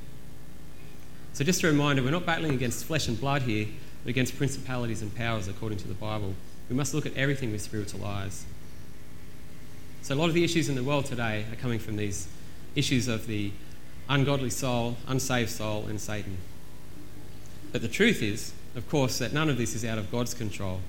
So, 1.33 1.43
just 1.43 1.63
a 1.63 1.67
reminder 1.67 2.01
we're 2.01 2.11
not 2.11 2.25
battling 2.25 2.53
against 2.53 2.85
flesh 2.85 3.07
and 3.07 3.19
blood 3.19 3.41
here, 3.41 3.67
but 4.03 4.09
against 4.09 4.37
principalities 4.37 5.01
and 5.01 5.13
powers 5.13 5.47
according 5.47 5.79
to 5.79 5.87
the 5.87 5.93
Bible. 5.93 6.33
We 6.69 6.75
must 6.75 6.93
look 6.93 7.05
at 7.05 7.15
everything 7.15 7.51
with 7.51 7.61
spiritual 7.61 8.05
eyes. 8.05 8.45
So, 10.01 10.13
a 10.13 10.17
lot 10.17 10.29
of 10.29 10.33
the 10.33 10.43
issues 10.43 10.69
in 10.69 10.75
the 10.75 10.83
world 10.83 11.05
today 11.05 11.45
are 11.51 11.55
coming 11.55 11.79
from 11.79 11.97
these 11.97 12.27
issues 12.75 13.07
of 13.07 13.27
the 13.27 13.51
ungodly 14.07 14.49
soul, 14.49 14.97
unsaved 15.07 15.49
soul, 15.49 15.87
and 15.87 15.99
Satan. 15.99 16.37
But 17.71 17.81
the 17.81 17.87
truth 17.87 18.21
is, 18.21 18.53
of 18.75 18.89
course, 18.89 19.17
that 19.19 19.33
none 19.33 19.49
of 19.49 19.57
this 19.57 19.75
is 19.75 19.83
out 19.83 19.97
of 19.97 20.11
God's 20.11 20.33
control. 20.33 20.79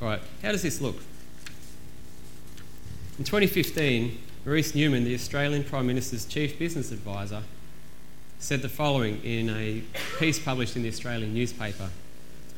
All 0.00 0.08
right, 0.08 0.20
how 0.42 0.52
does 0.52 0.62
this 0.62 0.80
look? 0.80 0.96
In 3.18 3.24
2015, 3.24 4.18
Maurice 4.44 4.74
Newman, 4.74 5.04
the 5.04 5.14
Australian 5.14 5.64
Prime 5.64 5.86
Minister's 5.86 6.26
Chief 6.26 6.58
Business 6.58 6.92
Advisor, 6.92 7.44
said 8.38 8.60
the 8.60 8.68
following 8.68 9.22
in 9.24 9.48
a 9.48 9.82
piece 10.18 10.38
published 10.38 10.76
in 10.76 10.82
the 10.82 10.88
Australian 10.90 11.32
newspaper. 11.32 11.88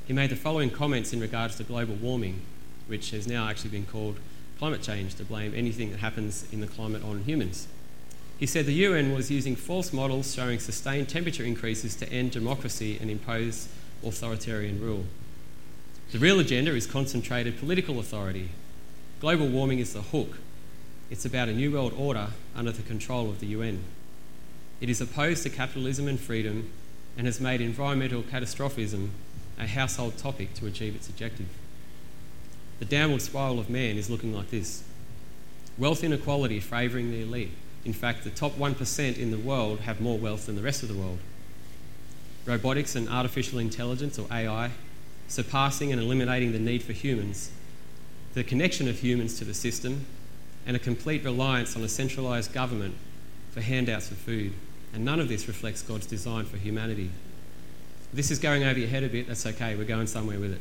He 0.05 0.13
made 0.13 0.31
the 0.31 0.37
following 0.37 0.71
comments 0.71 1.13
in 1.13 1.21
regards 1.21 1.55
to 1.57 1.63
global 1.63 1.95
warming 1.95 2.43
which 2.89 3.11
has 3.11 3.29
now 3.29 3.49
actually 3.49 3.71
been 3.71 3.87
called 3.87 4.17
climate 4.59 4.83
change 4.83 5.15
to 5.15 5.25
blame 5.25 5.53
anything 5.55 5.93
that 5.93 6.01
happens 6.01 6.45
in 6.53 6.61
the 6.61 6.67
climate 6.67 7.05
on 7.05 7.23
humans. 7.23 7.69
He 8.37 8.47
said 8.47 8.67
the 8.67 8.73
UN 8.73 9.13
was 9.13 9.31
using 9.31 9.55
false 9.55 9.93
models 9.93 10.35
showing 10.35 10.59
sustained 10.59 11.09
temperature 11.09 11.45
increases 11.45 11.95
to 11.97 12.13
end 12.13 12.33
democracy 12.33 12.99
and 13.01 13.09
impose 13.11 13.69
authoritarian 14.05 14.81
rule. 14.81 15.05
The 16.11 16.19
real 16.19 16.41
agenda 16.41 16.75
is 16.75 16.87
concentrated 16.87 17.61
political 17.61 18.01
authority. 18.01 18.51
Global 19.21 19.47
warming 19.47 19.79
is 19.79 19.93
the 19.93 20.03
hook. 20.03 20.39
It's 21.09 21.25
about 21.25 21.49
a 21.49 21.53
new 21.53 21.73
world 21.73 21.95
order 21.97 22.29
under 22.55 22.73
the 22.73 22.83
control 22.83 23.31
of 23.31 23.39
the 23.39 23.47
UN. 23.49 23.85
It 24.81 24.91
is 24.91 25.01
opposed 25.01 25.45
to 25.45 25.51
capitalism 25.51 26.09
and 26.09 26.19
freedom 26.19 26.71
and 27.17 27.27
has 27.27 27.41
made 27.41 27.61
environmental 27.61 28.23
catastrophism 28.23 29.13
a 29.59 29.67
household 29.67 30.19
topic 30.19 30.53
to 30.55 30.67
achieve 30.67 30.95
its 30.95 31.09
objective. 31.09 31.47
The 32.79 32.85
downward 32.85 33.23
spiral 33.23 33.59
of 33.59 33.71
man 33.71 33.97
is 33.97 34.11
looking 34.11 34.35
like 34.35 34.51
this 34.51 34.83
wealth 35.79 36.03
inequality 36.03 36.61
favouring 36.61 37.11
the 37.11 37.23
elite. 37.23 37.53
In 37.85 37.93
fact, 37.93 38.25
the 38.25 38.31
top 38.31 38.53
1% 38.53 39.17
in 39.17 39.31
the 39.31 39.39
world 39.39 39.81
have 39.81 40.01
more 40.01 40.19
wealth 40.19 40.47
than 40.47 40.57
the 40.57 40.63
rest 40.63 40.83
of 40.83 40.89
the 40.89 40.95
world. 40.95 41.19
Robotics 42.45 42.97
and 42.97 43.09
artificial 43.09 43.59
intelligence, 43.59 44.19
or 44.19 44.27
AI, 44.31 44.71
surpassing 45.29 45.93
and 45.93 46.01
eliminating 46.01 46.53
the 46.53 46.59
need 46.59 46.83
for 46.83 46.93
humans, 46.93 47.51
the 48.35 48.43
connection 48.45 48.89
of 48.89 48.99
humans 48.99 49.39
to 49.39 49.45
the 49.45 49.55
system, 49.55 50.07
and 50.67 50.77
a 50.77 50.81
complete 50.81 51.25
reliance 51.25 51.77
on 51.77 51.83
a 51.83 51.89
centralised 51.89 52.53
government 52.53 52.95
for 53.53 53.61
handouts 53.61 54.11
of 54.11 54.19
food. 54.19 54.53
And 54.93 55.05
none 55.05 55.21
of 55.21 55.29
this 55.29 55.47
reflects 55.49 55.83
God's 55.83 56.07
design 56.07 56.45
for 56.45 56.57
humanity. 56.57 57.11
This 58.13 58.31
is 58.31 58.39
going 58.39 58.65
over 58.65 58.79
your 58.79 58.89
head 58.89 59.05
a 59.05 59.09
bit, 59.09 59.29
that's 59.29 59.47
okay, 59.47 59.77
we're 59.77 59.85
going 59.85 60.07
somewhere 60.07 60.39
with 60.39 60.53
it. 60.53 60.61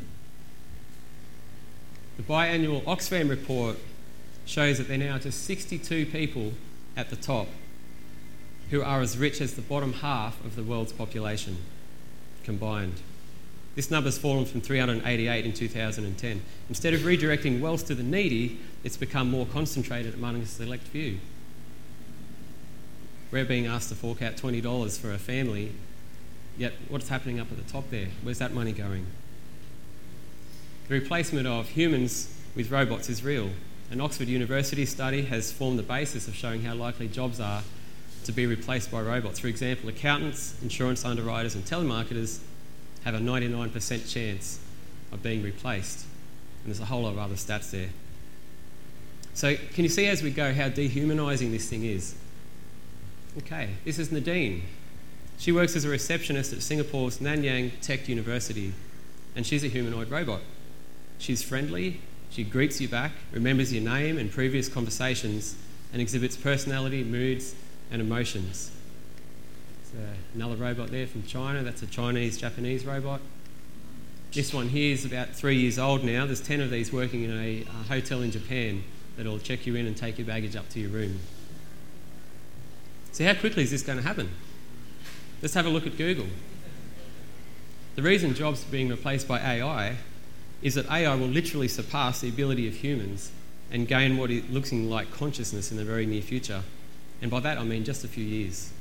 The 2.18 2.24
biannual 2.24 2.84
Oxfam 2.84 3.30
report 3.30 3.78
shows 4.46 4.78
that 4.78 4.88
there 4.88 4.96
are 4.96 5.04
now 5.04 5.18
just 5.18 5.44
62 5.46 6.06
people 6.08 6.54
at 6.96 7.10
the 7.10 7.16
top 7.16 7.48
who 8.70 8.82
are 8.82 9.02
as 9.02 9.18
rich 9.18 9.42
as 9.42 9.54
the 9.54 9.62
bottom 9.62 9.94
half 9.94 10.44
of 10.46 10.56
the 10.56 10.64
world's 10.64 10.94
population 10.94 11.58
combined. 12.44 13.02
This 13.75 13.91
number's 13.91 14.17
fallen 14.17 14.46
from 14.46 14.62
388 14.62 15.46
in 15.46 15.51
2010. 15.51 16.41
Instead 16.70 16.94
of 16.94 17.01
redirecting 17.01 17.60
wealth 17.60 17.86
to 17.88 17.96
the 17.96 18.03
needy, 18.03 18.60
it's 18.84 18.96
become 18.96 19.29
more 19.29 19.46
concentrated 19.46 20.13
among 20.13 20.41
a 20.41 20.46
select 20.46 20.84
few. 20.84 21.20
We're 23.32 23.44
being 23.44 23.65
asked 23.65 23.89
to 23.89 23.96
fork 23.96 24.22
out 24.22 24.38
$20 24.38 24.98
for 24.98 25.12
a 25.12 25.17
family, 25.17 25.74
yet 26.58 26.74
what's 26.88 27.10
happening 27.10 27.38
up 27.39 27.51
at 27.51 27.58
the 27.58 27.70
top 27.70 27.89
there? 27.89 28.08
Where's 28.24 28.39
that 28.39 28.53
money 28.53 28.72
going? 28.72 29.08
The 30.88 30.94
replacement 30.94 31.46
of 31.46 31.67
humans 31.70 32.34
with 32.55 32.72
robots 32.72 33.10
is 33.10 33.24
real. 33.24 33.50
An 33.91 34.00
Oxford 34.00 34.29
University 34.29 34.86
study 34.86 35.24
has 35.24 35.51
formed 35.51 35.77
the 35.77 35.84
basis 35.84 36.29
of 36.29 36.36
showing 36.36 36.62
how 36.62 36.75
likely 36.75 37.10
jobs 37.10 37.41
are 37.41 37.63
to 38.24 38.32
be 38.32 38.46
replaced 38.46 38.89
by 38.89 39.01
robots. 39.01 39.39
For 39.39 39.48
example, 39.48 39.89
accountants, 39.89 40.55
insurance 40.62 41.03
underwriters, 41.03 41.55
and 41.55 41.65
telemarketers 41.65 42.39
have 43.06 43.14
a 43.16 43.20
99% 43.20 44.12
chance 44.12 44.60
of 45.12 45.24
being 45.24 45.42
replaced. 45.42 46.06
And 46.64 46.74
there's 46.74 46.82
a 46.82 46.86
whole 46.86 47.04
lot 47.04 47.14
of 47.14 47.20
other 47.20 47.36
stats 47.36 47.72
there. 47.72 47.90
So, 49.34 49.56
can 49.56 49.84
you 49.84 49.90
see 49.90 50.08
as 50.08 50.24
we 50.24 50.32
go 50.32 50.54
how 50.54 50.70
dehumanising 50.70 51.52
this 51.52 51.70
thing 51.70 51.86
is? 51.86 52.16
Okay, 53.38 53.70
this 53.84 54.00
is 54.00 54.12
Nadine. 54.12 54.64
She 55.38 55.52
works 55.52 55.76
as 55.76 55.86
a 55.86 55.90
receptionist 55.90 56.54
at 56.54 56.62
Singapore's 56.62 57.20
Nanyang 57.20 57.72
Tech 57.82 58.08
University, 58.08 58.74
and 59.36 59.46
she's 59.46 59.64
a 59.64 59.68
humanoid 59.68 60.10
robot. 60.10 60.42
She's 61.18 61.44
friendly, 61.44 62.00
she 62.30 62.44
greets 62.44 62.80
you 62.80 62.88
back, 62.88 63.12
remembers 63.32 63.74
your 63.74 63.84
name 63.84 64.18
and 64.18 64.32
previous 64.32 64.70
conversations, 64.70 65.56
and 65.92 66.02
exhibits 66.02 66.38
personality, 66.38 67.04
moods, 67.04 67.56
and 67.92 68.02
emotions. 68.02 68.72
There's 69.96 70.18
another 70.34 70.56
robot 70.56 70.92
there 70.92 71.08
from 71.08 71.24
China. 71.24 71.64
That's 71.64 71.82
a 71.82 71.88
Chinese 71.88 72.38
Japanese 72.38 72.86
robot. 72.86 73.22
This 74.34 74.54
one 74.54 74.70
here 74.70 74.94
is 74.94 75.06
about 75.06 75.30
three 75.30 75.56
years 75.56 75.80
old 75.80 76.04
now. 76.04 76.25
There's 76.25 76.42
10 76.42 76.60
of 76.60 76.70
these 76.70 76.92
working 76.92 77.24
in 77.24 77.32
a, 77.32 77.62
a 77.62 77.88
hotel 77.88 78.22
in 78.22 78.32
Japan 78.32 78.84
that'll 79.16 79.40
check 79.40 79.66
you 79.66 79.75
in 79.75 79.86
and 79.86 79.96
take 79.96 80.18
your 80.18 80.28
baggage 80.28 80.56
up 80.56 80.68
to 80.70 80.80
your 80.80 80.90
room. 80.90 81.20
So, 83.14 83.24
how 83.24 83.34
quickly 83.34 83.64
is 83.64 83.72
this 83.72 83.82
going 83.82 83.98
to 83.98 84.04
happen? 84.04 84.30
Let's 85.42 85.54
have 85.54 85.66
a 85.66 85.70
look 85.70 85.88
at 85.88 85.98
Google. 85.98 86.28
The 87.96 88.02
reason 88.02 88.34
jobs 88.34 88.66
are 88.66 88.72
being 88.72 88.90
replaced 88.90 89.25
by 89.25 89.40
AI 89.40 89.96
is 90.62 90.75
that 90.75 90.92
AI 90.92 91.16
will 91.16 91.28
literally 91.28 91.70
surpass 91.70 92.20
the 92.20 92.28
ability 92.28 92.68
of 92.68 92.74
humans 92.74 93.32
and 93.72 93.88
gain 93.88 94.18
what 94.18 94.32
is 94.32 94.44
looking 94.50 94.90
like 94.90 95.12
consciousness 95.12 95.72
in 95.72 95.78
the 95.78 95.86
very 95.86 96.06
near 96.06 96.22
future. 96.22 96.64
And 97.22 97.32
by 97.32 97.40
that 97.40 97.58
I 97.58 97.64
mean 97.64 97.86
just 97.86 98.04
a 98.04 98.10
few 98.10 98.25
years. 98.25 98.74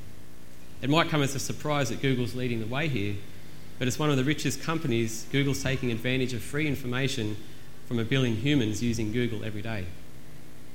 It 0.83 0.91
might 0.91 1.09
come 1.09 1.23
as 1.23 1.35
a 1.35 1.39
surprise 1.39 1.89
that 1.89 2.03
Google's 2.03 2.35
leading 2.35 2.61
the 2.61 2.67
way 2.67 2.89
here, 2.89 3.17
but 3.79 3.89
it's 3.89 3.99
one 3.99 4.11
of 4.11 4.17
the 4.17 4.25
richest 4.25 4.63
companies, 4.63 5.27
Google's 5.33 5.63
taking 5.63 5.91
advantage 5.91 6.33
of 6.33 6.43
free 6.43 6.67
information 6.67 7.37
from 7.87 7.99
a 7.99 8.05
billion 8.05 8.37
humans 8.37 8.83
using 8.83 9.13
Google 9.13 9.45
every 9.45 9.63
day, 9.63 9.87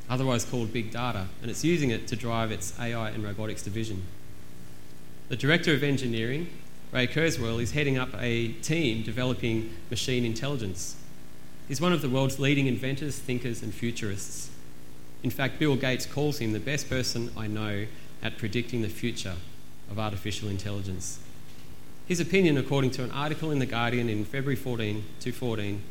otherwise 0.10 0.46
called 0.46 0.74
big 0.74 0.91
data, 0.91 1.27
and 1.41 1.50
it's 1.50 1.63
using 1.63 1.91
it 1.91 2.08
to 2.08 2.15
drive 2.15 2.51
its 2.51 2.77
AI 2.79 3.10
and 3.10 3.24
robotics 3.24 3.62
division. 3.62 4.03
The 5.29 5.36
director 5.36 5.74
of 5.74 5.84
engineering, 5.84 6.50
Ray 6.91 7.08
Kurzweil, 7.08 7.62
is 7.62 7.72
heading 7.72 7.98
up 7.98 8.10
a 8.20 8.50
team 8.53 9.03
developing 9.03 9.75
machine 9.89 10.25
intelligence 10.25 10.96
He's 11.70 11.79
one 11.79 11.94
of 11.94 12.01
the 12.01 12.10
world's 12.10 12.39
leading 12.39 12.65
inventors, 12.65 13.20
thinkers, 13.20 13.62
and 13.62 13.72
futurists. 13.72 14.50
In 15.22 15.29
fact, 15.29 15.60
Bill 15.60 15.75
Gates 15.75 16.08
calls 16.08 16.39
him 16.39 16.51
the 16.51 16.60
best 16.60 16.89
person 16.89 17.32
I 17.38 17.46
know 17.46 17.86
at 18.24 18.39
predicting 18.39 18.82
the 18.82 18.89
future 18.89 19.36
of 19.89 20.00
artificial 20.00 20.50
intelligence. 20.50 21.19
His 22.08 22.19
opinion, 22.19 22.58
according 22.58 22.91
to 22.91 23.03
an 23.03 23.12
article 23.12 23.51
in 23.51 23.60
The 23.60 23.65
Guardian 23.65 24.10
in 24.10 24.25
February 24.25 24.55
14, 24.55 25.03
2014, 25.19 25.81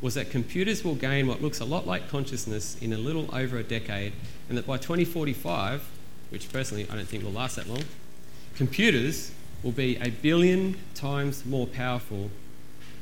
was 0.00 0.14
that 0.14 0.30
computers 0.30 0.84
will 0.84 0.96
gain 0.96 1.26
what 1.26 1.40
looks 1.40 1.60
a 1.60 1.64
lot 1.64 1.86
like 1.86 2.08
consciousness 2.08 2.76
in 2.82 2.92
a 2.92 2.98
little 2.98 3.32
over 3.34 3.56
a 3.56 3.62
decade, 3.62 4.12
and 4.48 4.58
that 4.58 4.66
by 4.66 4.76
2045, 4.76 5.88
which 6.30 6.52
personally 6.52 6.86
I 6.90 6.96
don't 6.96 7.08
think 7.08 7.22
will 7.22 7.30
last 7.30 7.56
that 7.56 7.68
long, 7.68 7.84
computers 8.56 9.32
will 9.62 9.72
be 9.72 9.96
a 9.96 10.10
billion 10.10 10.76
times 10.94 11.46
more 11.46 11.66
powerful 11.66 12.30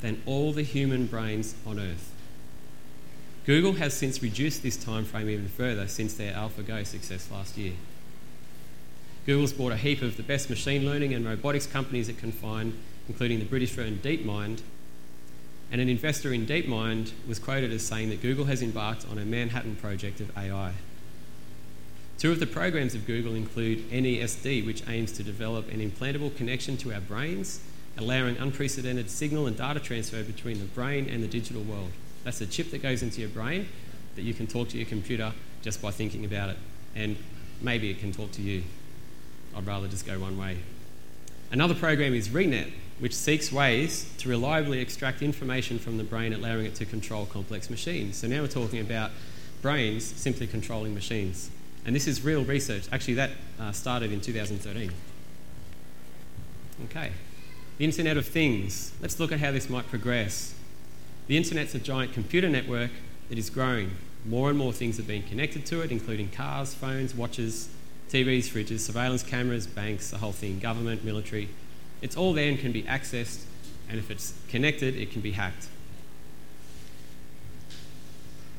than 0.01 0.23
all 0.27 0.53
the 0.53 0.63
human 0.63 1.07
brains 1.07 1.55
on 1.67 1.79
Earth. 1.79 2.13
Google 3.45 3.73
has 3.75 3.95
since 3.95 4.23
reduced 4.23 4.63
this 4.63 4.77
time 4.77 5.05
frame 5.05 5.29
even 5.29 5.49
further 5.49 5.89
since 5.89 6.15
their 6.15 6.33
AlphaGo 6.35 6.87
success 6.87 7.29
last 7.33 7.57
year. 7.57 7.73
Google's 9.25 9.53
bought 9.53 9.73
a 9.73 9.77
heap 9.77 10.03
of 10.03 10.17
the 10.17 10.23
best 10.23 10.51
machine 10.51 10.85
learning 10.85 11.15
and 11.15 11.25
robotics 11.25 11.67
companies 11.67 12.09
it 12.09 12.19
can 12.19 12.33
find, 12.33 12.77
including 13.09 13.39
the 13.39 13.45
British 13.45 13.71
firm 13.71 13.99
DeepMind. 13.99 14.63
And 15.71 15.81
an 15.81 15.89
investor 15.89 16.33
in 16.33 16.45
DeepMind 16.45 17.13
was 17.27 17.39
quoted 17.39 17.73
as 17.73 17.87
saying 17.87 18.11
that 18.11 18.21
Google 18.21 18.47
has 18.47 18.63
embarked 18.63 19.07
on 19.09 19.19
a 19.19 19.25
Manhattan 19.25 19.77
project 19.77 20.21
of 20.21 20.37
AI. 20.37 20.73
Two 22.19 22.31
of 22.31 22.41
the 22.41 22.47
programs 22.47 22.95
of 22.95 23.07
Google 23.07 23.35
include 23.35 23.91
NESD, 23.91 24.67
which 24.67 24.87
aims 24.89 25.13
to 25.13 25.23
develop 25.23 25.73
an 25.73 25.81
implantable 25.81 26.35
connection 26.37 26.77
to 26.79 26.93
our 26.93 27.01
brains, 27.01 27.61
allowing 27.97 28.37
unprecedented 28.37 29.09
signal 29.09 29.47
and 29.47 29.57
data 29.57 29.81
transfer 29.81 30.23
between 30.23 30.59
the 30.59 30.65
brain 30.67 31.09
and 31.09 31.23
the 31.23 31.29
digital 31.29 31.63
world. 31.63 31.91
That's 32.25 32.41
a 32.41 32.47
chip 32.47 32.71
that 32.71 32.83
goes 32.83 33.03
into 33.03 33.21
your 33.21 33.31
brain 33.31 33.69
that 34.15 34.23
you 34.23 34.35
can 34.35 34.47
talk 34.47 34.69
to 34.71 34.77
your 34.77 34.87
computer 34.87 35.33
just 35.63 35.81
by 35.81 35.91
thinking 35.91 36.25
about 36.25 36.51
it. 36.51 36.59
And 36.95 37.17
maybe 37.61 37.91
it 37.91 37.99
can 37.99 38.13
talk 38.13 38.33
to 38.33 38.43
you. 38.43 38.65
I'd 39.57 39.67
rather 39.67 39.89
just 39.89 40.07
go 40.07 40.19
one 40.19 40.39
way. 40.39 40.59
Another 41.51 41.75
program 41.75 42.15
is 42.15 42.29
ReNet, 42.29 42.73
which 42.99 43.15
seeks 43.15 43.53
ways 43.53 44.11
to 44.19 44.29
reliably 44.29 44.81
extract 44.81 45.23
information 45.23 45.79
from 45.79 45.99
the 45.99 46.05
brain, 46.05 46.33
allowing 46.33 46.67
it 46.67 46.75
to 46.77 46.87
control 46.87 47.27
complex 47.27 47.69
machines. 47.69 48.17
So 48.17 48.27
now 48.27 48.41
we're 48.41 48.49
talking 48.49 48.81
about 48.81 49.11
brains 49.61 50.05
simply 50.05 50.47
controlling 50.47 50.95
machines. 50.95 51.51
And 51.85 51.97
this 51.97 52.07
is 52.07 52.25
real 52.25 52.45
research. 52.45 52.85
Actually, 52.93 53.15
that 53.15 53.31
uh, 53.61 53.73
started 53.73 54.13
in 54.13 54.21
2013. 54.21 54.93
Okay. 56.85 57.13
The 57.79 57.85
Internet 57.85 58.17
of 58.17 58.27
Things. 58.27 58.93
Let's 59.01 59.19
look 59.19 59.33
at 59.33 59.41
how 59.41 59.51
this 59.51 59.69
might 59.69 59.89
progress. 59.89 60.55
The 61.27 61.37
Internet's 61.37 61.75
a 61.75 61.79
giant 61.79 62.13
computer 62.13 62.49
network 62.49 62.91
that 63.29 63.39
is 63.39 63.51
growing. 63.51 63.93
More 64.25 64.49
and 64.49 64.59
more 64.59 64.73
things 64.73 65.01
are 65.01 65.05
being 65.05 65.23
connected 65.23 65.67
to 65.67 65.81
it, 65.81 65.91
including 65.91 66.31
cars, 66.31 66.75
phones, 66.75 67.15
watches, 67.15 67.69
TVs, 68.13 68.45
fridges, 68.45 68.81
surveillance 68.81 69.23
cameras, 69.23 69.67
banks, 69.67 70.11
the 70.11 70.19
whole 70.19 70.33
thing, 70.33 70.59
government, 70.59 71.03
military. 71.03 71.49
It's 72.03 72.15
all 72.15 72.35
there 72.35 72.51
and 72.51 72.59
can 72.59 72.71
be 72.71 72.83
accessed, 72.83 73.45
and 73.89 73.99
if 73.99 74.11
it's 74.11 74.35
connected, 74.49 74.95
it 74.95 75.11
can 75.11 75.23
be 75.23 75.33
hacked. 75.33 75.69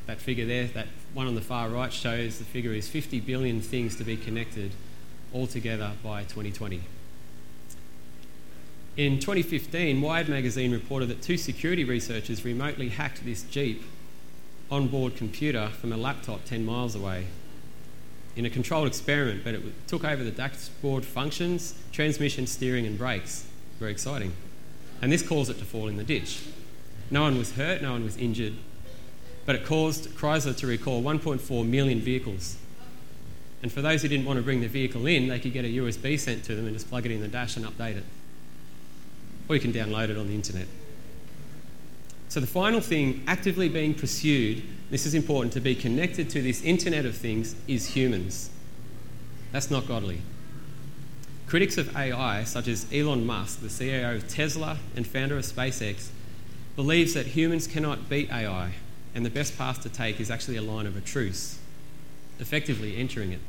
That 0.06 0.20
figure 0.20 0.44
there, 0.44 0.66
that 0.66 0.88
one 1.12 1.28
on 1.28 1.36
the 1.36 1.40
far 1.40 1.68
right, 1.68 1.92
shows 1.92 2.38
the 2.38 2.44
figure 2.44 2.72
is 2.72 2.88
50 2.88 3.20
billion 3.20 3.60
things 3.60 3.94
to 3.94 4.02
be 4.02 4.16
connected 4.16 4.72
altogether 5.32 5.92
by 6.02 6.22
2020. 6.24 6.82
In 8.96 9.20
2015, 9.20 10.00
Wired 10.00 10.28
magazine 10.28 10.72
reported 10.72 11.06
that 11.10 11.22
two 11.22 11.36
security 11.36 11.84
researchers 11.84 12.44
remotely 12.44 12.88
hacked 12.88 13.24
this 13.24 13.44
Jeep 13.44 13.84
onboard 14.68 15.14
computer 15.14 15.68
from 15.68 15.92
a 15.92 15.96
laptop 15.96 16.44
10 16.44 16.64
miles 16.64 16.96
away 16.96 17.26
in 18.36 18.44
a 18.44 18.50
controlled 18.50 18.86
experiment, 18.86 19.44
but 19.44 19.54
it 19.54 19.62
took 19.86 20.04
over 20.04 20.24
the 20.24 20.30
dashboard 20.30 21.04
functions, 21.04 21.74
transmission, 21.92 22.46
steering, 22.46 22.86
and 22.86 22.98
brakes. 22.98 23.46
Very 23.78 23.92
exciting. 23.92 24.32
And 25.00 25.12
this 25.12 25.26
caused 25.26 25.50
it 25.50 25.58
to 25.58 25.64
fall 25.64 25.88
in 25.88 25.96
the 25.96 26.04
ditch. 26.04 26.42
No 27.10 27.22
one 27.22 27.38
was 27.38 27.52
hurt, 27.52 27.82
no 27.82 27.92
one 27.92 28.04
was 28.04 28.16
injured, 28.16 28.54
but 29.46 29.54
it 29.54 29.64
caused 29.64 30.08
Chrysler 30.10 30.56
to 30.56 30.66
recall 30.66 31.02
1.4 31.02 31.66
million 31.66 32.00
vehicles. 32.00 32.56
And 33.62 33.70
for 33.72 33.82
those 33.82 34.02
who 34.02 34.08
didn't 34.08 34.26
want 34.26 34.38
to 34.38 34.42
bring 34.42 34.60
the 34.60 34.68
vehicle 34.68 35.06
in, 35.06 35.28
they 35.28 35.38
could 35.38 35.52
get 35.52 35.64
a 35.64 35.68
USB 35.68 36.18
sent 36.18 36.44
to 36.44 36.54
them 36.54 36.66
and 36.66 36.74
just 36.74 36.88
plug 36.88 37.06
it 37.06 37.12
in 37.12 37.20
the 37.20 37.28
dash 37.28 37.56
and 37.56 37.64
update 37.64 37.96
it. 37.96 38.04
Or 39.48 39.54
you 39.54 39.60
can 39.60 39.72
download 39.72 40.08
it 40.08 40.16
on 40.16 40.26
the 40.26 40.34
internet. 40.34 40.66
So, 42.34 42.40
the 42.40 42.48
final 42.48 42.80
thing 42.80 43.22
actively 43.28 43.68
being 43.68 43.94
pursued, 43.94 44.64
this 44.90 45.06
is 45.06 45.14
important 45.14 45.52
to 45.52 45.60
be 45.60 45.76
connected 45.76 46.28
to 46.30 46.42
this 46.42 46.64
Internet 46.64 47.06
of 47.06 47.16
Things, 47.16 47.54
is 47.68 47.86
humans. 47.90 48.50
That's 49.52 49.70
not 49.70 49.86
godly. 49.86 50.20
Critics 51.46 51.78
of 51.78 51.96
AI, 51.96 52.42
such 52.42 52.66
as 52.66 52.92
Elon 52.92 53.24
Musk, 53.24 53.60
the 53.60 53.68
CEO 53.68 54.16
of 54.16 54.26
Tesla 54.26 54.78
and 54.96 55.06
founder 55.06 55.36
of 55.38 55.44
SpaceX, 55.44 56.08
believes 56.74 57.14
that 57.14 57.26
humans 57.26 57.68
cannot 57.68 58.08
beat 58.08 58.32
AI, 58.32 58.72
and 59.14 59.24
the 59.24 59.30
best 59.30 59.56
path 59.56 59.80
to 59.82 59.88
take 59.88 60.18
is 60.18 60.28
actually 60.28 60.56
a 60.56 60.62
line 60.62 60.88
of 60.88 60.96
a 60.96 61.00
truce, 61.00 61.60
effectively 62.40 62.96
entering 62.96 63.30
it. 63.30 63.40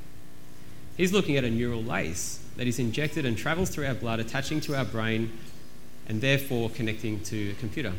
He's 0.95 1.11
looking 1.11 1.37
at 1.37 1.43
a 1.43 1.49
neural 1.49 1.81
lace 1.81 2.39
that 2.55 2.67
is 2.67 2.77
injected 2.77 3.25
and 3.25 3.35
travels 3.35 3.71
through 3.71 3.87
our 3.87 3.95
blood, 3.95 4.19
attaching 4.19 4.61
to 4.61 4.75
our 4.75 4.85
brain, 4.85 5.31
and 6.07 6.21
therefore 6.21 6.69
connecting 6.69 7.21
to 7.21 7.49
a 7.49 7.55
computer. 7.55 7.93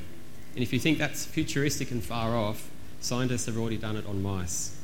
And 0.57 0.63
if 0.63 0.73
you 0.73 0.79
think 0.79 0.97
that's 0.97 1.27
futuristic 1.27 1.91
and 1.91 2.03
far 2.03 2.35
off, 2.35 2.71
scientists 3.01 3.45
have 3.45 3.59
already 3.59 3.77
done 3.77 3.95
it 3.95 4.07
on 4.07 4.23
mice. 4.23 4.75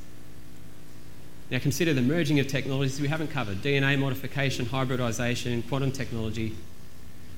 Now 1.51 1.61
consider 1.61 1.95
the 1.95 2.03
merging 2.03 2.39
of 2.39 2.47
technologies 2.47 3.01
we 3.01 3.09
haven't 3.09 3.31
covered 3.31 3.63
DNA 3.63 3.99
modification, 3.99 4.67
hybridization, 4.67 5.63
quantum 5.63 5.91
technology. 5.91 6.55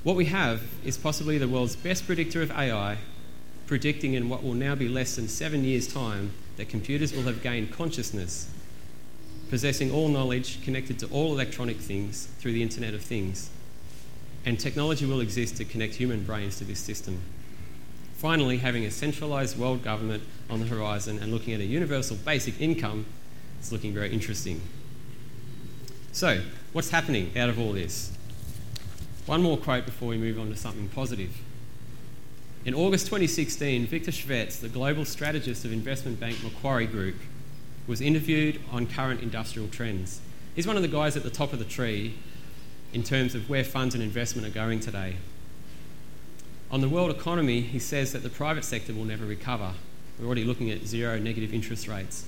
What 0.03 0.16
we 0.16 0.25
have 0.25 0.62
is 0.85 0.99
possibly 0.99 1.38
the 1.38 1.47
world's 1.47 1.77
best 1.77 2.07
predictor 2.07 2.42
of 2.42 2.51
AI, 2.51 2.99
predicting 3.68 4.14
in 4.14 4.29
what 4.29 4.42
will 4.42 4.55
now 4.55 4.75
be 4.75 4.88
less 4.88 5.14
than 5.14 5.29
seven 5.29 5.62
years' 5.62 5.87
time 5.87 6.33
that 6.57 6.68
computers 6.68 7.12
will 7.12 7.23
have 7.23 7.40
gained 7.40 7.70
consciousness, 7.70 8.51
possessing 9.49 9.92
all 9.92 10.09
knowledge 10.09 10.61
connected 10.64 10.99
to 10.99 11.07
all 11.07 11.33
electronic 11.33 11.77
things 11.77 12.27
through 12.40 12.53
the 12.53 12.64
Internet 12.64 12.94
of 12.94 13.03
Things. 13.03 13.49
And 14.44 14.59
technology 14.59 15.07
will 15.07 15.20
exist 15.20 15.57
to 15.59 15.64
connect 15.64 15.94
human 15.94 16.25
brains 16.25 16.59
to 16.59 16.64
this 16.64 16.81
system. 16.81 17.20
Finally, 18.24 18.56
having 18.56 18.87
a 18.87 18.90
centralised 18.90 19.58
world 19.58 19.84
government 19.84 20.22
on 20.48 20.58
the 20.58 20.64
horizon 20.64 21.18
and 21.18 21.30
looking 21.30 21.52
at 21.52 21.60
a 21.60 21.64
universal 21.66 22.16
basic 22.16 22.58
income 22.58 23.04
is 23.60 23.70
looking 23.70 23.92
very 23.92 24.10
interesting. 24.10 24.62
So, 26.12 26.40
what's 26.72 26.88
happening 26.88 27.37
out 27.37 27.50
of 27.50 27.60
all 27.60 27.72
this? 27.74 28.16
One 29.26 29.42
more 29.42 29.58
quote 29.58 29.84
before 29.84 30.08
we 30.08 30.16
move 30.16 30.40
on 30.40 30.48
to 30.48 30.56
something 30.56 30.88
positive. 30.88 31.37
In 32.64 32.72
August 32.72 33.08
2016, 33.08 33.87
Victor 33.88 34.10
Shvets, 34.10 34.58
the 34.58 34.70
global 34.70 35.04
strategist 35.04 35.66
of 35.66 35.72
investment 35.74 36.18
bank 36.18 36.42
Macquarie 36.42 36.87
Group, 36.87 37.16
was 37.87 38.00
interviewed 38.00 38.58
on 38.72 38.87
current 38.87 39.20
industrial 39.20 39.68
trends. 39.68 40.22
He's 40.56 40.66
one 40.66 40.76
of 40.76 40.82
the 40.82 40.88
guys 40.88 41.14
at 41.14 41.24
the 41.24 41.30
top 41.30 41.52
of 41.52 41.58
the 41.58 41.66
tree 41.66 42.14
in 42.94 43.02
terms 43.02 43.34
of 43.34 43.50
where 43.50 43.64
funds 43.64 43.94
and 43.94 44.02
investment 44.02 44.48
are 44.48 44.50
going 44.50 44.80
today. 44.80 45.16
On 46.70 46.81
the 46.81 46.88
world 46.88 47.11
economy, 47.11 47.61
he 47.61 47.79
says 47.79 48.12
that 48.12 48.22
the 48.22 48.31
private 48.31 48.64
sector 48.64 48.92
will 48.92 49.05
never 49.05 49.24
recover. 49.24 49.72
We're 50.18 50.27
already 50.27 50.44
looking 50.44 50.70
at 50.70 50.87
zero 50.87 51.18
negative 51.18 51.53
interest 51.53 51.88
rates, 51.88 52.24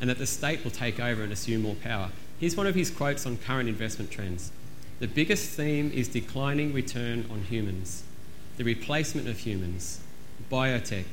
and 0.00 0.08
that 0.08 0.18
the 0.18 0.26
state 0.26 0.64
will 0.64 0.70
take 0.70 1.00
over 1.00 1.22
and 1.22 1.32
assume 1.32 1.62
more 1.62 1.74
power. 1.74 2.10
Here's 2.38 2.56
one 2.56 2.66
of 2.66 2.74
his 2.74 2.90
quotes 2.90 3.26
on 3.26 3.36
current 3.36 3.68
investment 3.68 4.10
trends 4.10 4.50
The 4.98 5.08
biggest 5.08 5.50
theme 5.50 5.90
is 5.92 6.08
declining 6.08 6.72
return 6.72 7.26
on 7.30 7.42
humans, 7.42 8.02
the 8.56 8.64
replacement 8.64 9.28
of 9.28 9.38
humans, 9.38 10.00
biotech, 10.50 11.04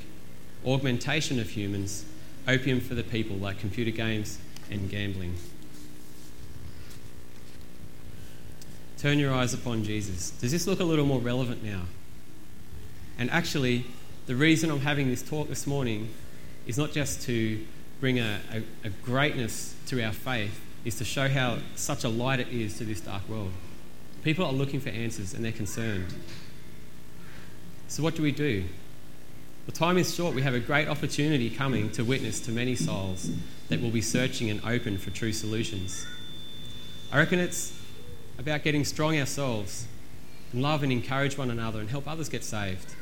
augmentation 0.66 1.40
of 1.40 1.52
humans, 1.52 2.06
opium 2.48 2.80
for 2.80 2.96
the 2.96 3.04
people 3.04 3.36
like 3.38 3.60
computer 3.60 3.92
games 3.92 4.40
and 4.72 4.90
gambling. 4.90 5.36
Turn 8.98 9.18
your 9.18 9.34
eyes 9.34 9.54
upon 9.54 9.84
Jesus. 9.84 10.32
Does 10.32 10.52
this 10.52 10.68
look 10.68 10.80
a 10.80 10.84
little 10.84 11.06
more 11.06 11.20
relevant 11.22 11.64
now? 11.64 11.84
And 13.20 13.30
actually, 13.32 13.86
the 14.28 14.36
reason 14.36 14.72
I'm 14.72 14.80
having 14.80 15.10
this 15.10 15.22
talk 15.22 15.50
this 15.50 15.68
morning 15.68 16.10
is 16.66 16.78
not 16.78 16.94
just 16.94 17.22
to 17.24 17.64
bring 18.00 18.18
a, 18.18 18.40
a, 18.54 18.88
a, 18.88 18.90
greatness 19.04 19.76
to 19.88 20.02
our 20.02 20.14
faith, 20.14 20.62
is 20.86 20.96
to 21.00 21.04
show 21.04 21.28
how 21.28 21.58
such 21.76 22.06
a 22.06 22.10
light 22.10 22.40
it 22.40 22.48
is 22.48 22.78
to 22.78 22.86
this 22.86 23.02
dark 23.02 23.28
world. 23.28 23.52
People 24.24 24.46
are 24.46 24.54
looking 24.54 24.80
for 24.80 24.88
answers 24.88 25.34
and 25.34 25.44
they're 25.44 25.52
concerned. 25.52 26.14
So, 27.90 28.02
what 28.02 28.16
do 28.16 28.24
we 28.24 28.32
do? 28.32 28.64
The 29.66 29.74
time 29.74 29.98
is 29.98 30.16
short. 30.16 30.34
We 30.34 30.42
have 30.44 30.54
a 30.54 30.60
great 30.60 30.88
opportunity 30.88 31.50
coming 31.50 31.92
to 31.92 32.06
witness 32.06 32.40
to 32.42 32.52
many 32.52 32.76
souls 32.76 33.30
that 33.68 33.82
will 33.82 33.92
be 33.92 34.02
searching 34.02 34.50
and 34.50 34.64
open 34.64 34.98
for 34.98 35.10
true 35.10 35.34
solutions. 35.34 36.08
I 37.12 37.18
reckon 37.18 37.40
it's 37.40 37.78
about 38.38 38.64
getting 38.64 38.86
strong 38.86 39.20
ourselves 39.20 39.88
and 40.54 40.62
love 40.62 40.84
and 40.84 40.92
encourage 40.92 41.38
one 41.38 41.52
another 41.52 41.82
and 41.82 41.90
help 41.90 42.08
others 42.08 42.30
get 42.30 42.46
saved. 42.46 42.96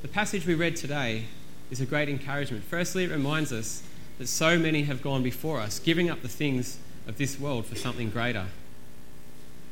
The 0.00 0.08
passage 0.08 0.46
we 0.46 0.54
read 0.54 0.76
today 0.76 1.24
is 1.72 1.80
a 1.80 1.86
great 1.86 2.08
encouragement. 2.08 2.62
Firstly, 2.62 3.02
it 3.02 3.10
reminds 3.10 3.52
us 3.52 3.82
that 4.18 4.28
so 4.28 4.56
many 4.56 4.84
have 4.84 5.02
gone 5.02 5.24
before 5.24 5.58
us, 5.58 5.80
giving 5.80 6.08
up 6.08 6.22
the 6.22 6.28
things 6.28 6.78
of 7.08 7.18
this 7.18 7.40
world 7.40 7.66
for 7.66 7.74
something 7.74 8.08
greater. 8.10 8.46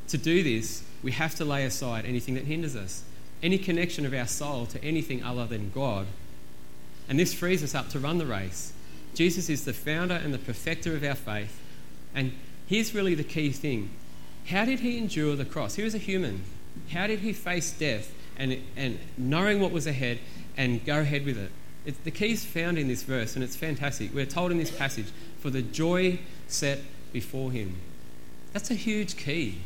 To 0.09 0.19
do 0.19 0.43
this, 0.43 0.83
we 1.01 1.13
have 1.13 1.37
to 1.37 1.45
lay 1.45 1.65
aside 1.65 2.05
anything 2.07 2.35
that 2.35 2.45
hinders 2.45 2.75
us, 2.75 3.05
any 3.41 3.57
connection 3.57 4.05
of 4.05 4.13
our 4.13 4.27
soul 4.27 4.67
to 4.67 4.83
anything 4.83 5.23
other 5.23 5.47
than 5.47 5.71
God. 5.71 6.09
And 7.09 7.21
this 7.21 7.33
frees 7.33 7.63
us 7.63 7.77
up 7.77 7.89
to 7.91 8.01
run 8.01 8.19
the 8.19 8.27
race. 8.27 8.73
Jesus 9.15 9.49
is 9.49 9.65
the 9.65 9.73
founder 9.73 10.15
and 10.15 10.35
the 10.35 10.39
perfecter 10.39 10.97
of 10.97 11.05
our 11.05 11.15
faith. 11.15 11.61
And 12.17 12.33
here's 12.67 12.97
really 12.97 13.15
the 13.15 13.23
key 13.23 13.53
thing 13.53 13.91
how 14.47 14.65
did 14.65 14.81
he 14.81 14.99
endure 14.99 15.37
the 15.37 15.45
cross? 15.45 15.77
He 15.77 15.85
was 15.85 15.95
a 15.95 15.99
human. 15.99 16.43
How 16.91 17.07
did 17.07 17.21
he 17.21 17.33
face 17.33 17.71
death 17.71 18.13
and, 18.39 18.59
and 18.77 18.99
knowing 19.17 19.61
what 19.61 19.73
was 19.73 19.87
ahead 19.87 20.19
and 20.57 20.85
go 20.85 21.01
ahead 21.01 21.25
with 21.25 21.39
it? 21.39 21.51
The 22.05 22.11
key 22.11 22.33
is 22.33 22.45
found 22.45 22.79
in 22.79 22.89
this 22.89 23.03
verse, 23.03 23.35
and 23.35 23.45
it's 23.45 23.55
fantastic. 23.57 24.13
We're 24.13 24.27
told 24.27 24.51
in 24.51 24.59
this 24.59 24.71
passage, 24.71 25.07
for 25.39 25.51
the 25.51 25.63
joy 25.63 26.19
set 26.49 26.81
before 27.13 27.53
him. 27.53 27.77
That's 28.53 28.71
a 28.71 28.75
huge 28.75 29.17
key. 29.17 29.59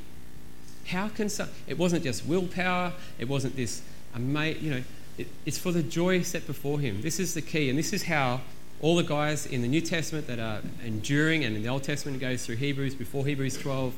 How 0.89 1.09
can 1.09 1.29
some, 1.29 1.49
it 1.67 1.79
wasn't 1.79 2.05
just 2.05 2.27
willpower, 2.27 2.93
it 3.19 3.29
wasn't 3.29 3.57
this, 3.57 3.83
ama- 4.15 4.49
you 4.49 4.71
know, 4.71 4.83
it, 5.17 5.29
it's 5.47 5.59
for 5.59 5.73
the 5.73 5.83
joy 5.83 6.23
set 6.23 6.47
before 6.47 6.81
him. 6.81 7.01
This 7.01 7.19
is 7.21 7.35
the 7.35 7.43
key, 7.43 7.71
and 7.71 7.79
this 7.79 7.93
is 7.93 8.05
how 8.05 8.41
all 8.83 8.97
the 8.97 9.03
guys 9.03 9.47
in 9.47 9.63
the 9.63 9.69
New 9.69 9.81
Testament 9.81 10.27
that 10.27 10.39
are 10.39 10.61
enduring, 10.85 11.45
and 11.45 11.57
in 11.57 11.63
the 11.63 11.69
Old 11.69 11.85
Testament 11.85 12.17
it 12.17 12.21
goes 12.21 12.45
through 12.45 12.57
Hebrews, 12.57 12.95
before 12.95 13.25
Hebrews 13.25 13.59
12, 13.59 13.95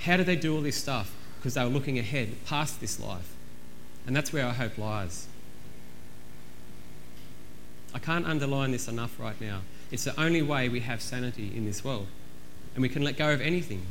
how 0.00 0.16
did 0.16 0.26
they 0.26 0.36
do 0.36 0.54
all 0.54 0.62
this 0.62 0.76
stuff? 0.76 1.14
Because 1.38 1.54
they 1.54 1.64
were 1.64 1.70
looking 1.70 1.98
ahead, 1.98 2.30
past 2.46 2.80
this 2.80 2.98
life. 2.98 3.34
And 4.06 4.16
that's 4.16 4.32
where 4.32 4.46
our 4.46 4.52
hope 4.52 4.78
lies. 4.78 5.26
I 7.94 7.98
can't 7.98 8.26
underline 8.26 8.72
this 8.72 8.88
enough 8.88 9.18
right 9.20 9.38
now. 9.40 9.60
It's 9.90 10.04
the 10.04 10.18
only 10.20 10.42
way 10.42 10.68
we 10.68 10.80
have 10.80 11.02
sanity 11.02 11.52
in 11.54 11.66
this 11.66 11.84
world. 11.84 12.06
And 12.74 12.82
we 12.82 12.88
can 12.88 13.02
let 13.02 13.16
go 13.16 13.32
of 13.32 13.40
anything. 13.40 13.82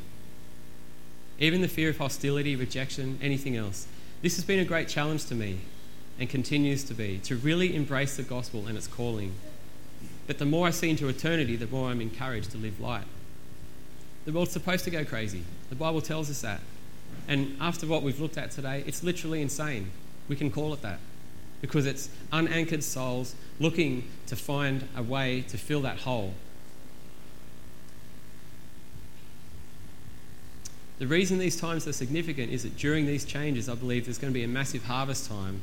Even 1.39 1.61
the 1.61 1.67
fear 1.67 1.89
of 1.89 1.97
hostility, 1.97 2.55
rejection, 2.55 3.19
anything 3.21 3.55
else. 3.55 3.87
This 4.21 4.35
has 4.35 4.45
been 4.45 4.59
a 4.59 4.65
great 4.65 4.87
challenge 4.87 5.25
to 5.25 5.35
me 5.35 5.59
and 6.19 6.29
continues 6.29 6.83
to 6.85 6.93
be 6.93 7.19
to 7.19 7.35
really 7.35 7.75
embrace 7.75 8.17
the 8.17 8.23
gospel 8.23 8.67
and 8.67 8.77
its 8.77 8.87
calling. 8.87 9.33
But 10.27 10.39
the 10.39 10.45
more 10.45 10.67
I 10.67 10.71
see 10.71 10.89
into 10.89 11.07
eternity, 11.07 11.55
the 11.55 11.67
more 11.67 11.89
I'm 11.89 12.01
encouraged 12.01 12.51
to 12.51 12.57
live 12.57 12.79
light. 12.79 13.05
The 14.25 14.31
world's 14.31 14.51
supposed 14.51 14.83
to 14.85 14.91
go 14.91 15.03
crazy. 15.03 15.43
The 15.69 15.75
Bible 15.75 16.01
tells 16.01 16.29
us 16.29 16.41
that. 16.41 16.61
And 17.27 17.55
after 17.61 17.87
what 17.87 18.03
we've 18.03 18.19
looked 18.19 18.37
at 18.37 18.51
today, 18.51 18.83
it's 18.85 19.03
literally 19.03 19.41
insane. 19.41 19.91
We 20.27 20.35
can 20.35 20.51
call 20.51 20.73
it 20.73 20.81
that. 20.81 20.99
Because 21.61 21.85
it's 21.85 22.09
unanchored 22.31 22.83
souls 22.83 23.35
looking 23.59 24.09
to 24.27 24.35
find 24.35 24.87
a 24.95 25.03
way 25.03 25.41
to 25.49 25.57
fill 25.57 25.81
that 25.81 25.99
hole. 25.99 26.33
The 31.01 31.07
reason 31.07 31.39
these 31.39 31.59
times 31.59 31.87
are 31.87 31.93
significant 31.93 32.51
is 32.51 32.63
that 32.63 32.77
during 32.77 33.07
these 33.07 33.25
changes, 33.25 33.67
I 33.67 33.75
believe 33.75 34.05
there's 34.05 34.19
going 34.19 34.31
to 34.31 34.39
be 34.39 34.43
a 34.43 34.47
massive 34.47 34.85
harvest 34.85 35.27
time 35.27 35.61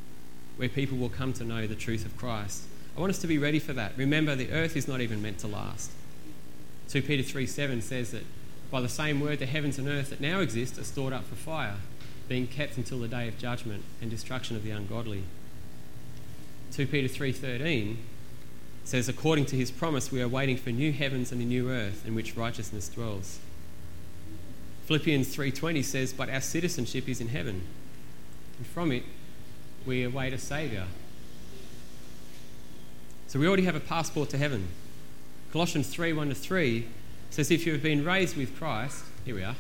where 0.57 0.69
people 0.69 0.99
will 0.99 1.09
come 1.09 1.33
to 1.35 1.45
know 1.45 1.67
the 1.67 1.77
truth 1.77 2.05
of 2.05 2.17
Christ. 2.17 2.65
I 2.97 3.01
want 3.01 3.11
us 3.11 3.21
to 3.21 3.29
be 3.29 3.39
ready 3.39 3.61
for 3.61 3.73
that. 3.73 3.93
Remember, 3.97 4.35
the 4.35 4.51
earth 4.51 4.77
is 4.77 4.89
not 4.89 5.01
even 5.01 5.23
meant 5.23 5.39
to 5.39 5.47
last. 5.47 5.93
2 6.89 7.03
Peter 7.03 7.23
3 7.23 7.47
7 7.47 7.83
says 7.83 8.11
that 8.11 8.25
by 8.71 8.81
the 8.81 8.89
same 8.89 9.21
word, 9.21 9.39
the 9.39 9.47
heavens 9.47 9.79
and 9.79 9.89
earth 9.89 10.11
that 10.11 10.21
now 10.21 10.41
exist 10.41 10.79
are 10.79 10.85
stored 10.85 11.13
up 11.13 11.25
for 11.25 11.35
fire, 11.35 11.77
being 12.29 12.47
kept 12.47 12.77
until 12.77 12.99
the 12.99 13.09
day 13.09 13.27
of 13.27 13.39
judgment 13.39 13.83
and 14.01 14.11
destruction 14.11 14.57
of 14.57 14.63
the 14.63 14.71
ungodly. 14.71 15.25
2 16.73 16.87
Peter 16.87 17.09
3:13 17.09 17.97
says 18.85 19.09
according 19.09 19.47
to 19.47 19.57
his 19.57 19.71
promise 19.71 20.13
we 20.13 20.23
are 20.23 20.29
waiting 20.29 20.57
for 20.57 20.71
new 20.71 20.93
heavens 20.93 21.33
and 21.33 21.41
a 21.41 21.45
new 21.45 21.71
earth 21.71 22.07
in 22.07 22.15
which 22.15 22.37
righteousness 22.37 22.89
dwells. 22.89 23.39
Philippians 24.87 25.35
3:20 25.35 25.83
says 25.83 26.13
but 26.13 26.29
our 26.29 26.41
citizenship 26.41 27.09
is 27.09 27.21
in 27.21 27.29
heaven 27.29 27.63
and 28.59 28.67
from 28.67 28.93
it 28.93 29.05
we 29.87 30.03
await 30.03 30.33
a 30.33 30.39
savior. 30.39 30.87
So 33.29 33.39
we 33.39 33.47
already 33.47 33.65
have 33.65 33.75
a 33.75 33.81
passport 33.81 34.31
to 34.31 34.39
heaven. 34.39 34.69
Colossians 35.53 35.89
3 35.89 36.13
1 36.13 36.29
to 36.29 36.35
3 36.35 36.87
says, 37.31 37.51
If 37.51 37.67
you 37.67 37.73
have 37.73 37.83
been 37.83 38.05
raised 38.05 38.37
with 38.37 38.57
Christ, 38.57 39.05
here 39.25 39.35
we 39.35 39.45
are, 39.45 39.57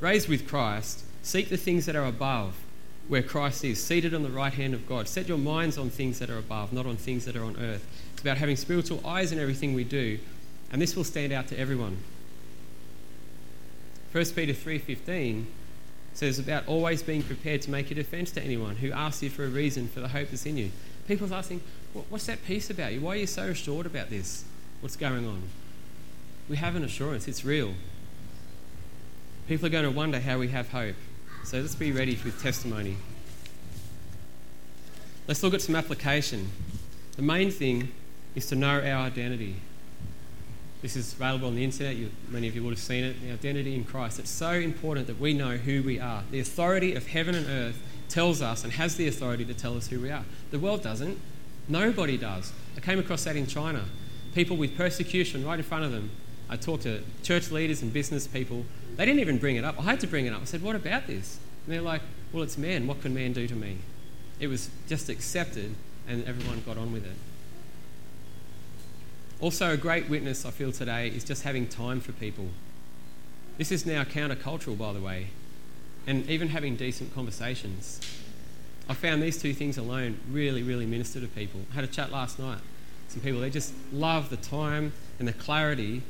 raised 0.00 0.28
with 0.28 0.48
Christ, 0.48 1.04
seek 1.22 1.48
the 1.48 1.56
things 1.56 1.86
that 1.86 1.96
are 1.96 2.06
above, 2.06 2.54
where 3.08 3.22
Christ 3.22 3.64
is, 3.64 3.82
seated 3.82 4.14
on 4.14 4.22
the 4.22 4.30
right 4.30 4.52
hand 4.52 4.74
of 4.74 4.88
God. 4.88 5.08
Set 5.08 5.28
your 5.28 5.38
minds 5.38 5.78
on 5.78 5.90
things 5.90 6.18
that 6.18 6.30
are 6.30 6.38
above, 6.38 6.72
not 6.72 6.86
on 6.86 6.96
things 6.96 7.24
that 7.24 7.36
are 7.36 7.44
on 7.44 7.56
earth. 7.56 7.86
It's 8.12 8.22
about 8.22 8.38
having 8.38 8.56
spiritual 8.56 9.06
eyes 9.06 9.32
in 9.32 9.38
everything 9.38 9.74
we 9.74 9.84
do, 9.84 10.18
and 10.72 10.82
this 10.82 10.96
will 10.96 11.04
stand 11.04 11.32
out 11.32 11.48
to 11.48 11.58
everyone. 11.58 11.98
1 14.12 14.24
Peter 14.34 14.54
3:15 14.54 15.46
says 16.14 16.38
about 16.38 16.66
always 16.66 17.02
being 17.02 17.22
prepared 17.22 17.60
to 17.62 17.70
make 17.70 17.90
a 17.90 17.94
defense 17.94 18.30
to 18.32 18.42
anyone 18.42 18.76
who 18.76 18.90
asks 18.90 19.22
you 19.22 19.30
for 19.30 19.44
a 19.44 19.48
reason 19.48 19.86
for 19.86 20.00
the 20.00 20.08
hope 20.08 20.30
that's 20.30 20.46
in 20.46 20.56
you. 20.56 20.70
People's 21.06 21.32
asking, 21.32 21.60
what's 22.08 22.26
that 22.26 22.44
peace 22.44 22.70
about 22.70 22.92
you? 22.92 23.00
Why 23.00 23.12
are 23.12 23.16
you 23.18 23.26
so 23.26 23.44
assured 23.44 23.86
about 23.86 24.10
this? 24.10 24.44
What's 24.80 24.96
going 24.96 25.26
on? 25.26 25.42
We 26.48 26.56
have 26.56 26.76
an 26.76 26.84
assurance, 26.84 27.26
it's 27.26 27.44
real. 27.44 27.74
People 29.48 29.66
are 29.66 29.70
going 29.70 29.84
to 29.84 29.90
wonder 29.90 30.20
how 30.20 30.38
we 30.38 30.48
have 30.48 30.70
hope. 30.70 30.96
So 31.44 31.60
let's 31.60 31.74
be 31.74 31.92
ready 31.92 32.18
with 32.24 32.42
testimony. 32.42 32.96
Let's 35.28 35.42
look 35.42 35.54
at 35.54 35.62
some 35.62 35.74
application. 35.74 36.50
The 37.16 37.22
main 37.22 37.50
thing 37.50 37.92
is 38.34 38.46
to 38.46 38.56
know 38.56 38.80
our 38.80 39.06
identity. 39.06 39.56
This 40.82 40.94
is 40.94 41.12
available 41.14 41.48
on 41.48 41.54
the 41.56 41.64
internet. 41.64 41.96
You, 41.96 42.10
many 42.28 42.48
of 42.48 42.54
you 42.54 42.62
would 42.62 42.70
have 42.70 42.78
seen 42.78 43.02
it. 43.02 43.20
The 43.20 43.32
identity 43.32 43.74
in 43.74 43.84
Christ. 43.84 44.18
It's 44.18 44.30
so 44.30 44.50
important 44.52 45.06
that 45.06 45.18
we 45.18 45.32
know 45.32 45.56
who 45.56 45.82
we 45.82 45.98
are. 45.98 46.22
The 46.30 46.40
authority 46.40 46.94
of 46.94 47.08
heaven 47.08 47.34
and 47.34 47.46
earth 47.48 47.80
tells 48.08 48.42
us 48.42 48.62
and 48.62 48.72
has 48.74 48.96
the 48.96 49.08
authority 49.08 49.44
to 49.46 49.54
tell 49.54 49.76
us 49.76 49.88
who 49.88 50.00
we 50.00 50.10
are. 50.10 50.24
The 50.50 50.58
world 50.58 50.82
doesn't. 50.82 51.18
Nobody 51.68 52.16
does. 52.16 52.52
I 52.76 52.80
came 52.80 52.98
across 52.98 53.24
that 53.24 53.36
in 53.36 53.46
China. 53.46 53.84
People 54.34 54.56
with 54.56 54.76
persecution 54.76 55.44
right 55.44 55.58
in 55.58 55.64
front 55.64 55.84
of 55.84 55.92
them. 55.92 56.10
I 56.48 56.56
talked 56.56 56.84
to 56.84 57.02
church 57.22 57.50
leaders 57.50 57.82
and 57.82 57.92
business 57.92 58.26
people. 58.26 58.64
They 58.96 59.04
didn't 59.04 59.20
even 59.20 59.38
bring 59.38 59.56
it 59.56 59.64
up. 59.64 59.78
I 59.78 59.82
had 59.82 60.00
to 60.00 60.06
bring 60.06 60.26
it 60.26 60.32
up. 60.32 60.42
I 60.42 60.44
said, 60.44 60.62
What 60.62 60.76
about 60.76 61.06
this? 61.06 61.38
And 61.64 61.74
they're 61.74 61.82
like, 61.82 62.02
Well, 62.32 62.42
it's 62.42 62.56
man. 62.56 62.86
What 62.86 63.02
can 63.02 63.14
man 63.14 63.32
do 63.32 63.46
to 63.48 63.54
me? 63.54 63.78
It 64.38 64.48
was 64.48 64.70
just 64.88 65.08
accepted, 65.08 65.74
and 66.06 66.24
everyone 66.24 66.62
got 66.64 66.76
on 66.76 66.92
with 66.92 67.04
it. 67.04 67.16
Also, 69.40 69.72
a 69.72 69.76
great 69.76 70.08
witness 70.08 70.46
I 70.46 70.50
feel 70.50 70.72
today 70.72 71.08
is 71.08 71.24
just 71.24 71.42
having 71.42 71.66
time 71.66 72.00
for 72.00 72.12
people. 72.12 72.48
This 73.58 73.72
is 73.72 73.84
now 73.84 74.04
countercultural, 74.04 74.78
by 74.78 74.92
the 74.92 75.00
way, 75.00 75.28
and 76.06 76.28
even 76.28 76.48
having 76.48 76.76
decent 76.76 77.14
conversations. 77.14 78.00
I 78.88 78.94
found 78.94 79.22
these 79.22 79.40
two 79.40 79.52
things 79.52 79.78
alone 79.78 80.18
really, 80.30 80.62
really 80.62 80.86
minister 80.86 81.20
to 81.20 81.26
people. 81.26 81.60
I 81.72 81.74
had 81.74 81.84
a 81.84 81.88
chat 81.88 82.12
last 82.12 82.38
night. 82.38 82.60
Some 83.08 83.20
people, 83.20 83.40
they 83.40 83.50
just 83.50 83.72
love 83.92 84.30
the 84.30 84.36
time 84.36 84.92
and 85.18 85.26
the 85.26 85.32
clarity 85.32 86.02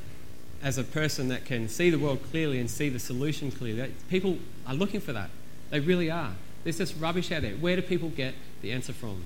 as 0.62 0.78
a 0.78 0.84
person 0.84 1.28
that 1.28 1.44
can 1.44 1.68
see 1.68 1.90
the 1.90 1.98
world 1.98 2.20
clearly 2.30 2.58
and 2.58 2.70
see 2.70 2.88
the 2.88 2.98
solution 2.98 3.50
clearly. 3.50 3.92
People 4.08 4.38
are 4.66 4.74
looking 4.74 5.00
for 5.00 5.12
that. 5.12 5.30
They 5.70 5.80
really 5.80 6.10
are. 6.10 6.32
There's 6.64 6.78
just 6.78 6.98
rubbish 6.98 7.30
out 7.30 7.42
there. 7.42 7.54
Where 7.54 7.76
do 7.76 7.82
people 7.82 8.08
get 8.08 8.34
the 8.62 8.72
answer 8.72 8.92
from? 8.92 9.24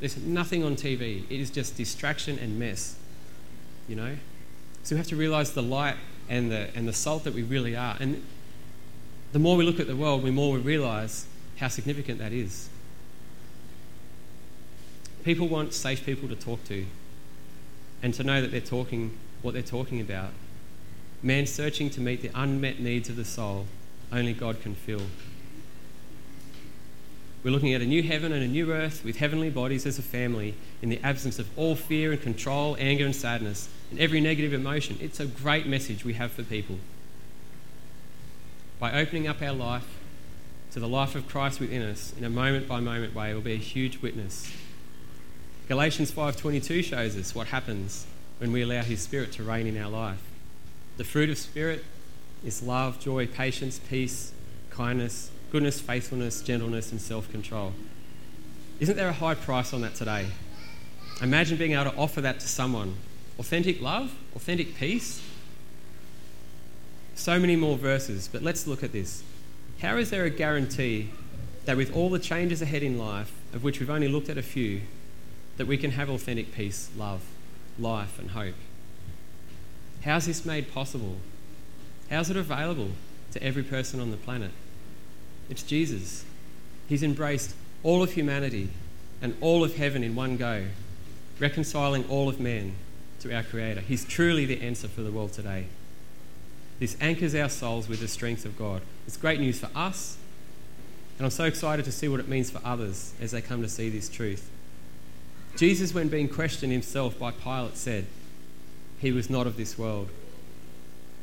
There's 0.00 0.16
nothing 0.16 0.62
on 0.62 0.76
TV. 0.76 1.24
It 1.30 1.40
is 1.40 1.50
just 1.50 1.76
distraction 1.76 2.38
and 2.38 2.58
mess. 2.58 2.96
You 3.88 3.96
know? 3.96 4.16
So 4.82 4.94
we 4.94 4.98
have 4.98 5.08
to 5.08 5.16
realize 5.16 5.52
the 5.52 5.62
light 5.62 5.96
and 6.28 6.50
the, 6.50 6.68
and 6.74 6.86
the 6.86 6.92
salt 6.92 7.24
that 7.24 7.34
we 7.34 7.42
really 7.42 7.74
are. 7.74 7.96
And 7.98 8.22
the 9.32 9.38
more 9.38 9.56
we 9.56 9.64
look 9.64 9.80
at 9.80 9.86
the 9.86 9.96
world, 9.96 10.22
the 10.22 10.30
more 10.30 10.52
we 10.52 10.60
realize 10.60 11.26
how 11.56 11.68
significant 11.68 12.18
that 12.18 12.32
is. 12.32 12.68
People 15.24 15.48
want 15.48 15.72
safe 15.72 16.04
people 16.04 16.28
to 16.28 16.36
talk 16.36 16.62
to 16.64 16.86
and 18.02 18.14
to 18.14 18.22
know 18.22 18.40
that 18.40 18.50
they're 18.50 18.60
talking 18.60 19.16
what 19.42 19.54
they're 19.54 19.62
talking 19.62 20.00
about. 20.00 20.30
Man 21.26 21.44
searching 21.48 21.90
to 21.90 22.00
meet 22.00 22.22
the 22.22 22.30
unmet 22.36 22.78
needs 22.78 23.08
of 23.08 23.16
the 23.16 23.24
soul, 23.24 23.66
only 24.12 24.32
God 24.32 24.60
can 24.60 24.76
fill. 24.76 25.02
We're 27.42 27.50
looking 27.50 27.74
at 27.74 27.82
a 27.82 27.84
new 27.84 28.04
heaven 28.04 28.30
and 28.30 28.44
a 28.44 28.46
new 28.46 28.72
earth 28.72 29.04
with 29.04 29.16
heavenly 29.16 29.50
bodies 29.50 29.86
as 29.86 29.98
a 29.98 30.02
family 30.02 30.54
in 30.80 30.88
the 30.88 31.00
absence 31.02 31.40
of 31.40 31.48
all 31.58 31.74
fear 31.74 32.12
and 32.12 32.22
control, 32.22 32.76
anger 32.78 33.04
and 33.04 33.14
sadness, 33.14 33.68
and 33.90 33.98
every 33.98 34.20
negative 34.20 34.52
emotion. 34.52 34.98
It's 35.00 35.18
a 35.18 35.26
great 35.26 35.66
message 35.66 36.04
we 36.04 36.14
have 36.14 36.30
for 36.30 36.44
people. 36.44 36.78
By 38.78 38.92
opening 38.92 39.26
up 39.26 39.42
our 39.42 39.52
life 39.52 39.98
to 40.70 40.78
the 40.78 40.88
life 40.88 41.16
of 41.16 41.26
Christ 41.26 41.58
within 41.58 41.82
us 41.82 42.14
in 42.16 42.22
a 42.22 42.30
moment 42.30 42.68
by 42.68 42.78
moment 42.78 43.16
way, 43.16 43.34
will 43.34 43.40
be 43.40 43.54
a 43.54 43.56
huge 43.56 44.00
witness. 44.00 44.48
Galatians 45.66 46.12
5:22 46.12 46.84
shows 46.84 47.16
us 47.16 47.34
what 47.34 47.48
happens 47.48 48.06
when 48.38 48.52
we 48.52 48.62
allow 48.62 48.82
his 48.82 49.00
spirit 49.00 49.32
to 49.32 49.42
reign 49.42 49.66
in 49.66 49.76
our 49.76 49.90
life. 49.90 50.22
The 50.96 51.04
fruit 51.04 51.28
of 51.28 51.36
Spirit 51.36 51.84
is 52.44 52.62
love, 52.62 53.00
joy, 53.00 53.26
patience, 53.26 53.78
peace, 53.78 54.32
kindness, 54.70 55.30
goodness, 55.52 55.80
faithfulness, 55.80 56.40
gentleness, 56.40 56.90
and 56.90 57.00
self 57.00 57.30
control. 57.30 57.72
Isn't 58.80 58.96
there 58.96 59.08
a 59.08 59.12
high 59.12 59.34
price 59.34 59.72
on 59.72 59.82
that 59.82 59.94
today? 59.94 60.26
Imagine 61.22 61.56
being 61.56 61.72
able 61.72 61.90
to 61.90 61.96
offer 61.96 62.20
that 62.20 62.40
to 62.40 62.48
someone. 62.48 62.94
Authentic 63.38 63.80
love, 63.80 64.14
authentic 64.34 64.74
peace. 64.76 65.22
So 67.14 67.38
many 67.38 67.56
more 67.56 67.76
verses, 67.76 68.28
but 68.30 68.42
let's 68.42 68.66
look 68.66 68.82
at 68.82 68.92
this. 68.92 69.22
How 69.80 69.96
is 69.96 70.10
there 70.10 70.24
a 70.24 70.30
guarantee 70.30 71.10
that 71.64 71.76
with 71.76 71.94
all 71.94 72.08
the 72.10 72.18
changes 72.18 72.62
ahead 72.62 72.82
in 72.82 72.98
life, 72.98 73.32
of 73.52 73.64
which 73.64 73.80
we've 73.80 73.90
only 73.90 74.08
looked 74.08 74.28
at 74.28 74.38
a 74.38 74.42
few, 74.42 74.82
that 75.56 75.66
we 75.66 75.76
can 75.76 75.92
have 75.92 76.08
authentic 76.08 76.52
peace, 76.52 76.90
love, 76.96 77.22
life, 77.78 78.18
and 78.18 78.30
hope? 78.30 78.54
How's 80.06 80.26
this 80.26 80.46
made 80.46 80.72
possible? 80.72 81.16
How's 82.08 82.30
it 82.30 82.36
available 82.36 82.90
to 83.32 83.42
every 83.42 83.64
person 83.64 83.98
on 83.98 84.12
the 84.12 84.16
planet? 84.16 84.52
It's 85.50 85.64
Jesus. 85.64 86.24
He's 86.88 87.02
embraced 87.02 87.56
all 87.82 88.04
of 88.04 88.12
humanity 88.12 88.68
and 89.20 89.36
all 89.40 89.64
of 89.64 89.74
heaven 89.74 90.04
in 90.04 90.14
one 90.14 90.36
go, 90.36 90.66
reconciling 91.40 92.08
all 92.08 92.28
of 92.28 92.38
men 92.38 92.76
to 93.18 93.34
our 93.34 93.42
Creator. 93.42 93.80
He's 93.80 94.04
truly 94.04 94.46
the 94.46 94.62
answer 94.62 94.86
for 94.86 95.00
the 95.00 95.10
world 95.10 95.32
today. 95.32 95.66
This 96.78 96.96
anchors 97.00 97.34
our 97.34 97.48
souls 97.48 97.88
with 97.88 97.98
the 97.98 98.06
strength 98.06 98.44
of 98.44 98.56
God. 98.56 98.82
It's 99.08 99.16
great 99.16 99.40
news 99.40 99.58
for 99.58 99.70
us, 99.74 100.18
and 101.18 101.26
I'm 101.26 101.32
so 101.32 101.44
excited 101.44 101.84
to 101.84 101.90
see 101.90 102.06
what 102.06 102.20
it 102.20 102.28
means 102.28 102.48
for 102.48 102.60
others 102.64 103.12
as 103.20 103.32
they 103.32 103.40
come 103.40 103.60
to 103.60 103.68
see 103.68 103.88
this 103.88 104.08
truth. 104.08 104.48
Jesus, 105.56 105.92
when 105.92 106.06
being 106.06 106.28
questioned 106.28 106.70
himself 106.70 107.18
by 107.18 107.32
Pilate, 107.32 107.76
said, 107.76 108.06
He 108.98 109.12
was 109.12 109.28
not 109.28 109.46
of 109.46 109.56
this 109.56 109.78
world. 109.78 110.08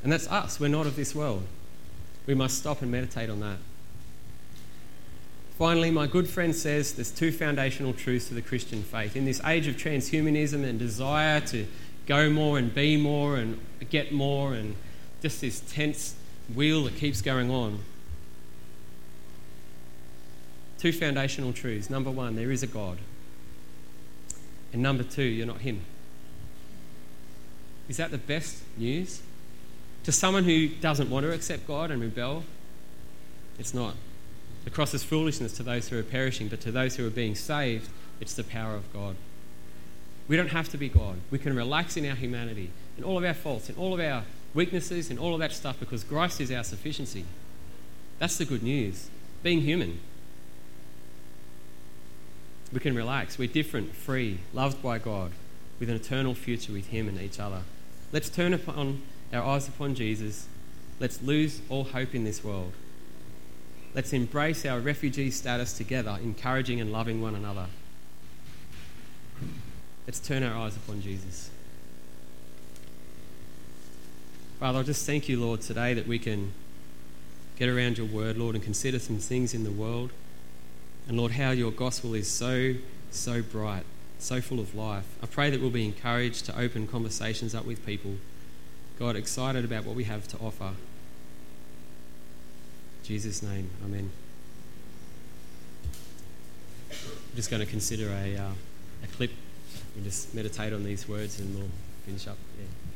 And 0.04 0.12
that's 0.12 0.28
us. 0.28 0.60
We're 0.60 0.68
not 0.68 0.86
of 0.86 0.96
this 0.96 1.16
world. 1.16 1.44
We 2.26 2.34
must 2.34 2.58
stop 2.58 2.82
and 2.82 2.92
meditate 2.92 3.30
on 3.30 3.40
that. 3.40 3.58
Finally, 5.58 5.92
my 5.92 6.08
good 6.08 6.28
friend 6.28 6.56
says 6.56 6.94
there's 6.94 7.12
two 7.12 7.32
foundational 7.32 7.94
truths 7.94 8.28
to 8.28 8.34
the 8.34 8.42
Christian 8.42 8.82
faith. 8.84 9.16
In 9.16 9.26
this 9.26 9.42
age 9.46 9.68
of 9.68 9.76
transhumanism 9.76 10.64
and 10.64 10.80
desire 10.80 11.40
to 11.42 11.68
go 12.06 12.30
more 12.30 12.58
and 12.58 12.74
be 12.74 12.98
more 12.98 13.38
and 13.38 13.60
get 13.90 14.12
more 14.12 14.54
and 14.54 14.76
just 15.22 15.42
this 15.42 15.62
tense 15.62 16.16
wheel 16.54 16.84
that 16.86 16.96
keeps 16.96 17.22
going 17.22 17.50
on. 17.50 17.80
Two 20.80 20.92
foundational 20.92 21.54
truths. 21.54 21.90
Number 21.90 22.12
one, 22.12 22.36
there 22.36 22.52
is 22.52 22.64
a 22.64 22.68
God. 22.68 22.98
And 24.74 24.82
number 24.82 25.04
two, 25.04 25.24
you're 25.24 25.48
not 25.48 25.60
Him. 25.60 25.82
Is 27.89 27.98
that 27.98 28.12
the 28.12 28.17
best 28.17 28.63
news? 28.78 29.22
To 30.04 30.12
someone 30.12 30.43
who 30.43 30.67
doesn't 30.67 31.10
want 31.10 31.26
to 31.26 31.32
accept 31.32 31.67
God 31.67 31.91
and 31.91 32.02
rebel, 32.02 32.43
it's 33.58 33.74
not. 33.74 33.96
The 34.63 34.69
cross 34.69 34.93
is 34.93 35.04
foolishness 35.04 35.54
to 35.54 35.63
those 35.63 35.89
who 35.89 36.00
are 36.00 36.04
perishing, 36.04 36.48
but 36.48 36.62
to 36.62 36.72
those 36.72 36.96
who 36.96 37.06
are 37.06 37.12
being 37.12 37.36
saved, 37.36 37.89
it's 38.19 38.34
the 38.34 38.43
power 38.43 38.76
of 38.76 38.91
God. 38.93 39.15
We 40.28 40.38
don't 40.38 40.50
have 40.50 40.69
to 40.69 40.78
be 40.78 40.88
God. 40.88 41.17
We 41.32 41.39
can 41.39 41.56
relax 41.56 41.98
in 41.98 42.08
our 42.08 42.15
humanity, 42.15 42.69
in 42.98 43.04
all 43.04 43.17
of 43.17 43.24
our 43.26 43.34
faults, 43.34 43.69
in 43.69 43.76
all 43.76 43.93
of 43.93 44.00
our 44.00 44.24
weaknesses, 44.54 45.10
in 45.10 45.17
all 45.17 45.34
of 45.34 45.39
that 45.39 45.52
stuff, 45.52 45.80
because 45.80 46.04
Christ 46.04 46.39
is 46.39 46.52
our 46.52 46.63
sufficiency. 46.63 47.26
That's 48.19 48.38
the 48.38 48.46
good 48.46 48.63
news. 48.63 49.10
Being 49.41 49.62
human. 49.62 50.00
We 52.72 52.80
can 52.80 52.96
relax. 52.96 53.38
We're 53.38 53.50
different, 53.50 53.93
free, 53.93 54.39
loved 54.54 54.82
by 54.82 54.98
God, 54.98 55.32
with 55.84 55.89
an 55.89 55.98
eternal 55.98 56.34
future 56.34 56.72
with 56.72 56.88
Him 56.88 57.10
and 57.10 57.19
each 57.19 57.41
other. 57.41 57.60
Let's 58.13 58.30
turn 58.30 58.54
upon 58.54 59.02
our 59.34 59.43
eyes 59.43 59.67
upon 59.67 59.96
Jesus. 59.96 60.48
Let's 60.98 61.22
lose 61.22 61.60
all 61.67 61.84
hope 61.84 62.15
in 62.15 62.24
this 62.24 62.41
world. 62.41 62.72
Let's 63.93 64.13
embrace 64.13 64.65
our 64.65 64.80
refugee 64.80 65.30
status 65.30 65.74
together, 65.74 66.17
encouraging 66.24 66.80
and 66.80 66.93
loving 66.93 67.22
one 67.22 67.36
another. 67.36 67.65
Let's 70.08 70.22
turn 70.22 70.41
our 70.41 70.58
eyes 70.58 70.78
upon 70.78 71.02
Jesus. 71.02 71.50
Father, 74.62 74.80
I 74.80 74.84
just 74.84 75.06
thank 75.06 75.28
you, 75.28 75.38
Lord, 75.38 75.60
today 75.60 75.93
that 75.96 76.08
we 76.08 76.17
can 76.17 76.54
get 77.58 77.67
around 77.67 77.98
your 77.98 78.08
word, 78.08 78.38
Lord, 78.38 78.56
and 78.56 78.63
consider 78.63 79.00
some 79.00 79.17
things 79.17 79.54
in 79.54 79.65
the 79.65 79.72
world. 79.72 80.12
And 81.10 81.17
Lord, 81.17 81.34
how 81.34 81.52
your 81.52 81.72
gospel 81.72 82.13
is 82.13 82.32
so, 82.32 82.76
so 83.12 83.41
bright, 83.41 83.84
so 84.24 84.42
full 84.42 84.60
of 84.60 84.74
life. 84.74 85.06
I 85.22 85.26
pray 85.26 85.50
that 85.50 85.60
we'll 85.60 85.70
be 85.70 85.86
encouraged 85.86 86.46
to 86.46 86.58
open 86.58 86.88
conversations 86.88 87.54
up 87.54 87.66
with 87.66 87.86
people. 87.86 88.16
God, 88.98 89.16
excited 89.16 89.66
about 89.66 89.86
what 89.86 89.96
we 89.96 90.06
have 90.06 90.28
to 90.30 90.38
offer. 90.38 90.72
Jesus' 93.04 93.44
name, 93.44 93.70
Amen. 93.84 94.12
I'm 96.90 97.36
just 97.36 97.50
going 97.50 97.60
to 97.60 97.66
consider 97.66 98.10
a, 98.10 98.38
uh, 98.38 98.52
a 99.04 99.08
clip 99.08 99.32
and 99.96 100.04
just 100.06 100.34
meditate 100.34 100.72
on 100.72 100.84
these 100.84 101.08
words 101.08 101.40
and 101.40 101.54
we'll 101.56 101.70
finish 102.06 102.28
up. 102.28 102.38
Yeah. 102.58 102.92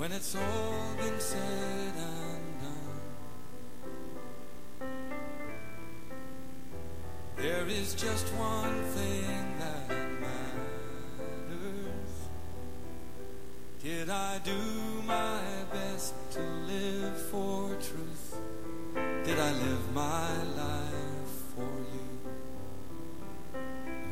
When 0.00 0.12
it's 0.12 0.34
all 0.34 0.94
been 0.96 1.20
said 1.20 1.92
and 1.94 2.60
done, 2.62 3.00
there 7.36 7.66
is 7.68 7.92
just 7.92 8.26
one 8.32 8.82
thing 8.96 9.58
that 9.58 9.90
matters. 10.22 10.70
Did 13.82 14.08
I 14.08 14.38
do 14.38 14.56
my 15.06 15.42
best 15.70 16.14
to 16.30 16.40
live 16.40 17.20
for 17.30 17.68
truth? 17.74 18.40
Did 18.94 19.38
I 19.38 19.52
live 19.52 19.92
my 19.92 20.42
life 20.56 21.34
for 21.54 21.74
you? 21.92 22.08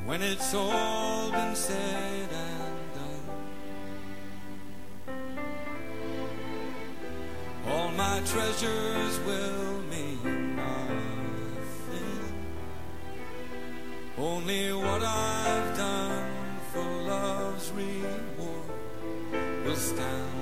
When 0.05 0.21
it's 0.21 0.53
all 0.53 1.31
been 1.31 1.57
said 1.57 2.38
my 8.19 8.27
treasures 8.27 9.21
will 9.21 9.81
mean 9.91 10.57
nothing. 10.57 12.35
Only 14.17 14.73
what 14.73 15.03
I've 15.05 15.77
done 15.77 16.33
for 16.73 16.83
love's 16.83 17.71
reward 17.71 18.71
will 19.65 19.77
stand 19.77 20.38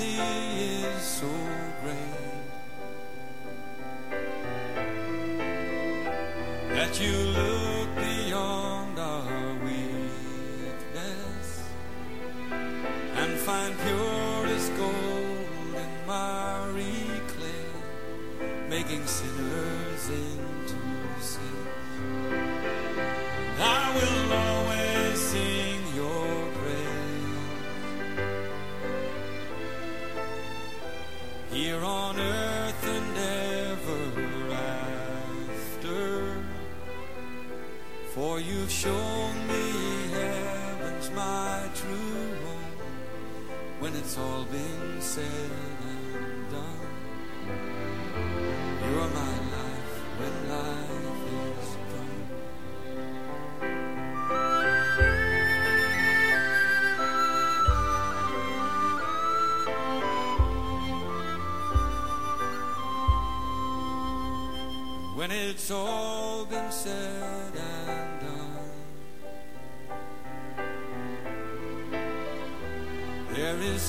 mercy 0.00 0.18
is 0.22 1.02
so 1.02 1.28
great 1.82 1.96
that 6.74 7.00
you 7.00 7.49
Show 38.80 39.32
me 39.46 39.64
heaven's 40.08 41.10
my 41.10 41.68
true 41.74 42.34
home 42.44 42.78
when 43.78 43.94
it's 43.94 44.16
all 44.16 44.44
been 44.44 45.02
said 45.02 45.50
and 45.84 46.50
done. 46.50 46.88
You 48.82 48.98
are 49.00 49.10
my 49.10 49.36
life 49.56 49.94
when 50.18 50.34
life 50.48 51.24
is 51.60 51.76
gone. 51.92 52.24
When 65.16 65.30
it's 65.30 65.70
all 65.70 66.46
been 66.46 66.72
said. 66.72 67.39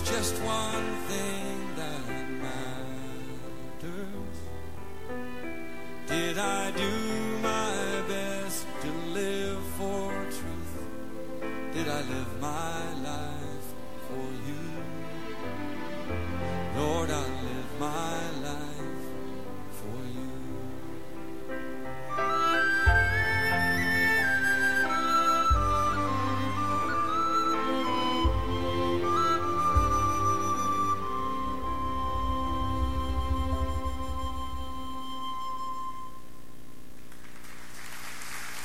Just 0.04 0.42
one 0.42 0.96
thing 1.08 1.41